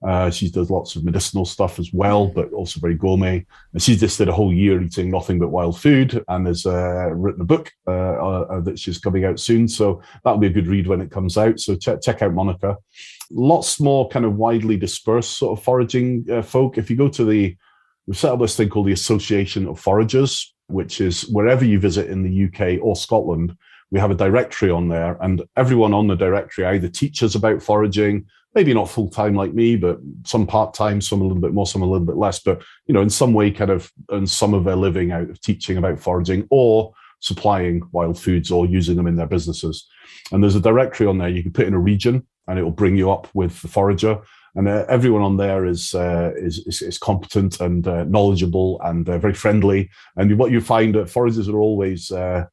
[0.05, 3.45] Uh, she does lots of medicinal stuff as well, but also very gourmet.
[3.73, 7.11] And she just did a whole year eating nothing but wild food and has uh,
[7.13, 9.67] written a book uh, uh, that she's coming out soon.
[9.67, 11.59] So that'll be a good read when it comes out.
[11.59, 12.77] So check, check out Monica.
[13.31, 16.77] Lots more kind of widely dispersed sort of foraging uh, folk.
[16.77, 17.55] If you go to the,
[18.05, 22.09] we've set up this thing called the Association of Foragers, which is wherever you visit
[22.09, 23.55] in the UK or Scotland,
[23.91, 28.25] we have a directory on there, and everyone on the directory either teaches about foraging,
[28.53, 31.67] maybe not full time like me, but some part time, some a little bit more,
[31.67, 32.39] some a little bit less.
[32.39, 35.39] But you know, in some way, kind of earn some of their living out of
[35.41, 39.87] teaching about foraging or supplying wild foods or using them in their businesses.
[40.31, 41.29] And there's a directory on there.
[41.29, 44.19] You can put in a region, and it will bring you up with the forager.
[44.55, 49.07] And uh, everyone on there is, uh, is, is, is competent and uh, knowledgeable and
[49.07, 49.89] uh, very friendly.
[50.15, 52.45] And what you find, uh, foragers are always uh,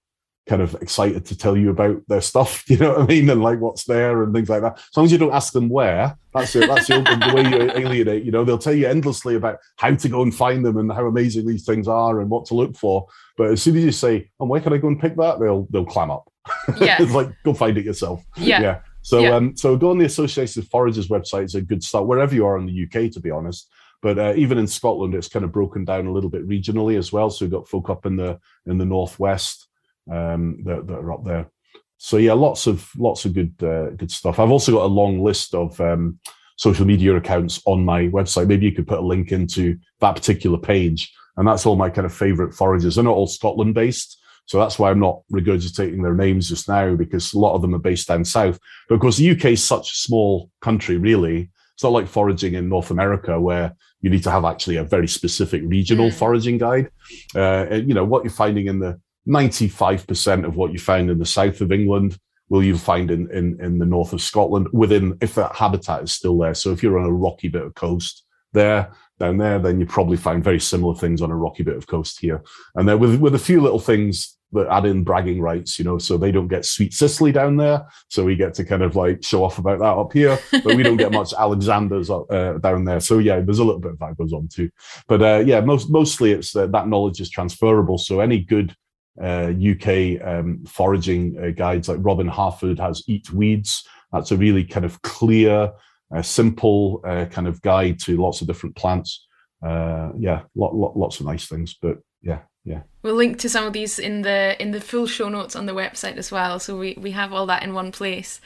[0.48, 2.64] kind of excited to tell you about their stuff.
[2.72, 3.28] You know what I mean?
[3.28, 4.78] And like what's there and things like that.
[4.78, 6.68] As long as you don't ask them where, that's it.
[6.68, 8.24] That's the, the way you alienate.
[8.24, 11.06] You know, they'll tell you endlessly about how to go and find them and how
[11.06, 13.06] amazing these things are and what to look for.
[13.36, 15.66] But as soon as you say, "And where can I go and pick that?" They'll
[15.70, 16.32] they'll clam up.
[16.80, 18.24] Yeah, it's like go find it yourself.
[18.36, 18.80] Yeah, yeah.
[19.02, 19.34] So yeah.
[19.34, 21.44] um, so go on the Association of Foragers website.
[21.44, 23.68] is a good start wherever you are in the UK, to be honest.
[24.00, 27.12] But uh, even in Scotland, it's kind of broken down a little bit regionally as
[27.12, 27.30] well.
[27.30, 29.68] So we've got folk up in the in the northwest
[30.10, 31.50] um, that, that, are up there.
[31.98, 34.38] So yeah, lots of lots of good uh, good stuff.
[34.38, 36.18] I've also got a long list of um,
[36.56, 38.48] social media accounts on my website.
[38.48, 42.06] Maybe you could put a link into that particular page, and that's all my kind
[42.06, 42.96] of favorite foragers.
[42.96, 44.20] They're not all Scotland based.
[44.52, 47.74] So that's why I'm not regurgitating their names just now because a lot of them
[47.74, 48.58] are based down south.
[48.86, 51.50] But of course, the UK is such a small country, really.
[51.72, 53.72] It's not like foraging in North America where
[54.02, 56.12] you need to have actually a very specific regional Mm.
[56.12, 56.90] foraging guide.
[57.34, 61.18] Uh, and, you know, what you're finding in the 95% of what you find in
[61.18, 62.18] the south of England
[62.50, 66.12] will you find in, in, in the north of Scotland within, if that habitat is
[66.12, 66.52] still there.
[66.52, 68.22] So if you're on a rocky bit of coast
[68.52, 68.92] there,
[69.22, 72.18] down there, then you probably find very similar things on a rocky bit of coast
[72.20, 72.42] here.
[72.74, 75.96] And then with, with a few little things that add in bragging rights, you know,
[75.96, 77.86] so they don't get sweet cicely down there.
[78.08, 80.82] So we get to kind of like show off about that up here, but we
[80.82, 83.00] don't get much Alexander's uh, down there.
[83.00, 84.68] So yeah, there's a little bit of that goes on too.
[85.06, 87.96] But uh, yeah, most, mostly it's uh, that knowledge is transferable.
[87.96, 88.74] So any good
[89.22, 93.86] uh, UK um, foraging uh, guides like Robin Harford has Eat Weeds.
[94.12, 95.72] That's a really kind of clear,
[96.14, 99.26] uh, simple uh, kind of guide to lots of different plants.
[99.64, 101.76] Uh, yeah, lot, lot, lots of nice things.
[101.80, 102.82] But yeah, yeah.
[103.02, 105.72] We'll link to some of these in the in the full show notes on the
[105.72, 108.40] website as well, so we, we have all that in one place.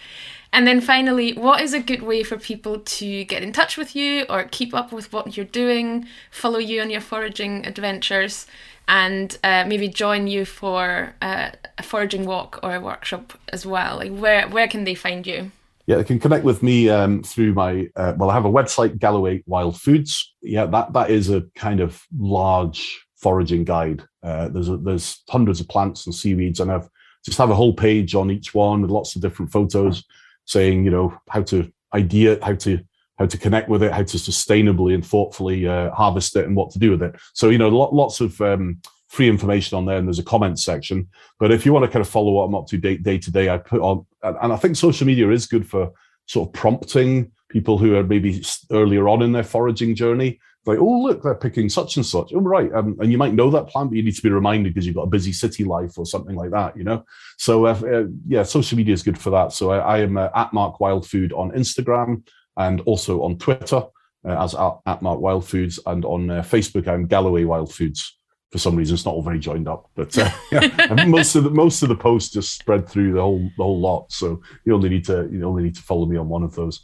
[0.52, 3.94] And then finally, what is a good way for people to get in touch with
[3.94, 8.46] you or keep up with what you're doing, follow you on your foraging adventures,
[8.88, 13.96] and uh, maybe join you for uh, a foraging walk or a workshop as well?
[13.96, 15.50] Like where where can they find you?
[15.86, 18.30] Yeah, they can connect with me um, through my uh, well.
[18.30, 20.34] I have a website, Galloway Wild Foods.
[20.42, 24.02] Yeah, that that is a kind of large foraging guide.
[24.22, 26.88] Uh, there's a, there's hundreds of plants and seaweeds, and I've
[27.24, 30.04] just have a whole page on each one with lots of different photos,
[30.44, 32.80] saying you know how to idea how to
[33.18, 36.70] how to connect with it, how to sustainably and thoughtfully uh, harvest it, and what
[36.72, 37.14] to do with it.
[37.32, 38.80] So you know, lo- lots of um,
[39.16, 41.08] free information on there, and there's a comment section.
[41.40, 43.30] But if you want to kind of follow what I'm up to day day to
[43.32, 45.90] day, I put on, and I think social media is good for
[46.26, 50.38] sort of prompting people who are maybe earlier on in their foraging journey.
[50.66, 52.32] Like, oh look, they're picking such and such.
[52.34, 54.74] Oh right, um, and you might know that plant, but you need to be reminded
[54.74, 56.76] because you've got a busy city life or something like that.
[56.76, 57.04] You know,
[57.38, 59.52] so uh, uh, yeah, social media is good for that.
[59.52, 62.26] So I, I am uh, at Mark Wild Food on Instagram
[62.58, 63.82] and also on Twitter
[64.26, 68.15] uh, as at, at Mark Wild Foods, and on uh, Facebook I'm Galloway Wild Foods.
[68.52, 71.50] For some reason, it's not all very joined up, but uh, yeah, most of the
[71.50, 74.10] most of the posts just spread through the whole the whole lot.
[74.12, 76.82] So you only need to you only need to follow me on one of those.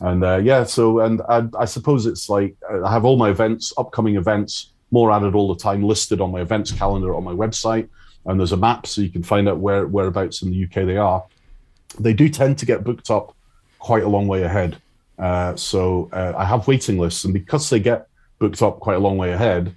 [0.00, 3.72] And uh, yeah, so and I, I suppose it's like I have all my events,
[3.78, 7.88] upcoming events, more added all the time, listed on my events calendar on my website,
[8.26, 10.96] and there's a map so you can find out where whereabouts in the UK they
[10.96, 11.24] are.
[12.00, 13.36] They do tend to get booked up
[13.78, 14.80] quite a long way ahead.
[15.16, 18.08] Uh, so uh, I have waiting lists, and because they get
[18.40, 19.74] booked up quite a long way ahead,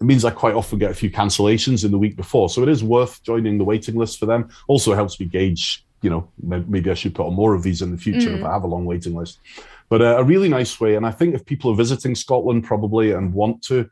[0.00, 2.48] it means I quite often get a few cancellations in the week before.
[2.48, 4.48] So it is worth joining the waiting list for them.
[4.68, 7.90] Also helps me gauge, you know, maybe I should put on more of these in
[7.90, 9.40] the future if I have a long waiting list.
[9.88, 13.12] But uh, a really nice way, and I think if people are visiting Scotland probably
[13.12, 13.88] and want to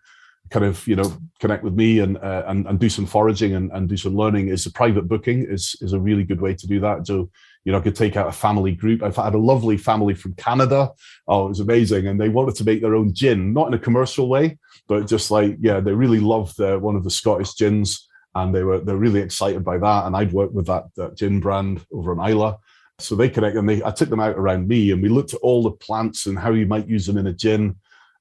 [0.50, 3.72] kind of you know connect with me and uh, and, and do some foraging and,
[3.72, 6.66] and do some learning is a private booking is is a really good way to
[6.66, 7.30] do that so
[7.64, 9.02] you know i could take out a family group.
[9.02, 10.92] I've had a lovely family from canada.
[11.26, 12.06] Oh it was amazing.
[12.06, 15.30] And they wanted to make their own gin not in a commercial way but just
[15.30, 18.96] like yeah they really loved uh, one of the scottish gins and they were they're
[18.96, 20.06] really excited by that.
[20.06, 22.54] And i'd worked with that, that gin brand over in Islay.
[22.98, 25.40] so they connect and they i took them out around me and we looked at
[25.40, 27.76] all the plants and how you might use them in a gin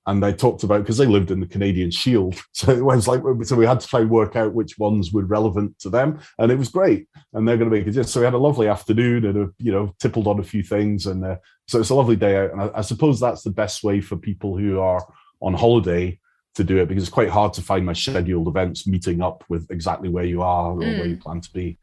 [0.06, 3.22] and they talked about because they lived in the Canadian Shield, so it was like
[3.44, 6.52] so we had to try and work out which ones were relevant to them, and
[6.52, 7.08] it was great.
[7.34, 8.08] And they're going to make it.
[8.08, 11.06] So we had a lovely afternoon and a, you know tippled on a few things,
[11.06, 11.38] and uh,
[11.68, 12.52] so it's a lovely day out.
[12.52, 15.06] And I, I suppose that's the best way for people who are
[15.42, 16.20] on holiday
[16.56, 19.70] to do it because it's quite hard to find my scheduled events meeting up with
[19.72, 21.80] exactly where you are or where you plan to be.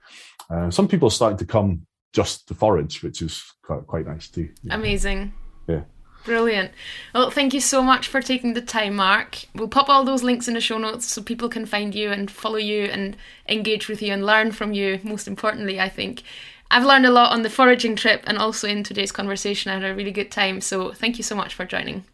[0.48, 4.28] Uh, some people are starting to come just to forage, which is quite, quite nice
[4.28, 4.48] too.
[4.70, 5.32] Amazing.
[5.68, 5.82] Yeah.
[6.24, 6.72] Brilliant.
[7.14, 9.38] Well, thank you so much for taking the time, Mark.
[9.54, 12.30] We'll pop all those links in the show notes so people can find you and
[12.30, 13.16] follow you and
[13.48, 16.22] engage with you and learn from you, most importantly, I think.
[16.70, 19.70] I've learned a lot on the foraging trip and also in today's conversation.
[19.70, 20.60] I had a really good time.
[20.60, 22.04] So thank you so much for joining.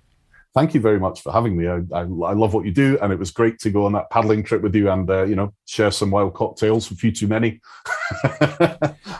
[0.54, 1.66] thank you very much for having me.
[1.68, 4.08] I, I, I love what you do, and it was great to go on that
[4.08, 7.26] paddling trip with you and uh, you know share some wild cocktails, a few too
[7.26, 7.60] many.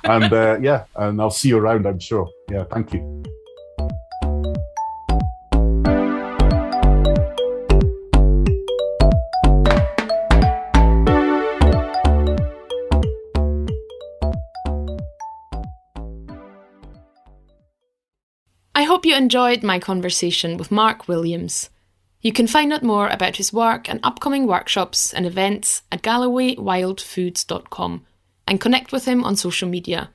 [0.05, 1.87] and uh, yeah, and I'll see you around.
[1.87, 2.27] I'm sure.
[2.51, 3.16] Yeah, thank you.
[19.17, 21.71] Enjoyed my conversation with Mark Williams.
[22.21, 28.07] You can find out more about his work and upcoming workshops and events at gallowaywildfoods.com
[28.49, 30.11] and connect with him on social media.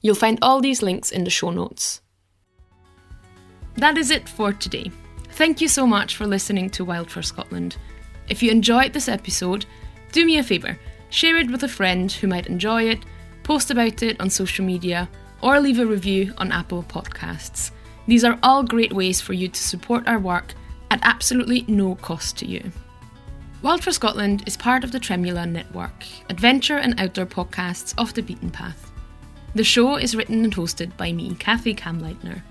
[0.00, 2.00] You'll find all these links in the show notes.
[3.76, 4.90] That is it for today.
[5.32, 7.76] Thank you so much for listening to Wild for Scotland.
[8.28, 9.66] If you enjoyed this episode,
[10.12, 10.78] do me a favour
[11.14, 12.98] share it with a friend who might enjoy it,
[13.44, 15.08] post about it on social media,
[15.42, 17.70] or leave a review on Apple Podcasts.
[18.06, 20.54] These are all great ways for you to support our work
[20.90, 22.70] at absolutely no cost to you.
[23.62, 28.22] Wild for Scotland is part of the Tremula Network, adventure and outdoor podcasts off the
[28.22, 28.92] beaten path.
[29.54, 32.42] The show is written and hosted by me, Kathi Kamleitner.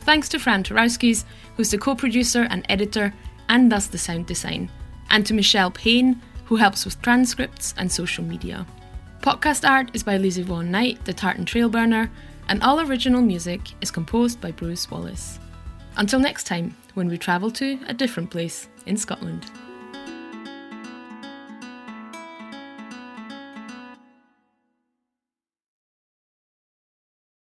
[0.00, 1.24] Thanks to Fran Tarowskis,
[1.56, 3.14] who's the co producer and editor,
[3.48, 4.70] and thus the sound design,
[5.08, 8.66] and to Michelle Payne, who helps with transcripts and social media.
[9.20, 12.10] Podcast art is by Lizzie Vaughan Knight, the Tartan Trail Burner,
[12.48, 15.38] and all original music is composed by Bruce Wallace.
[15.96, 19.50] Until next time, when we travel to a different place in Scotland.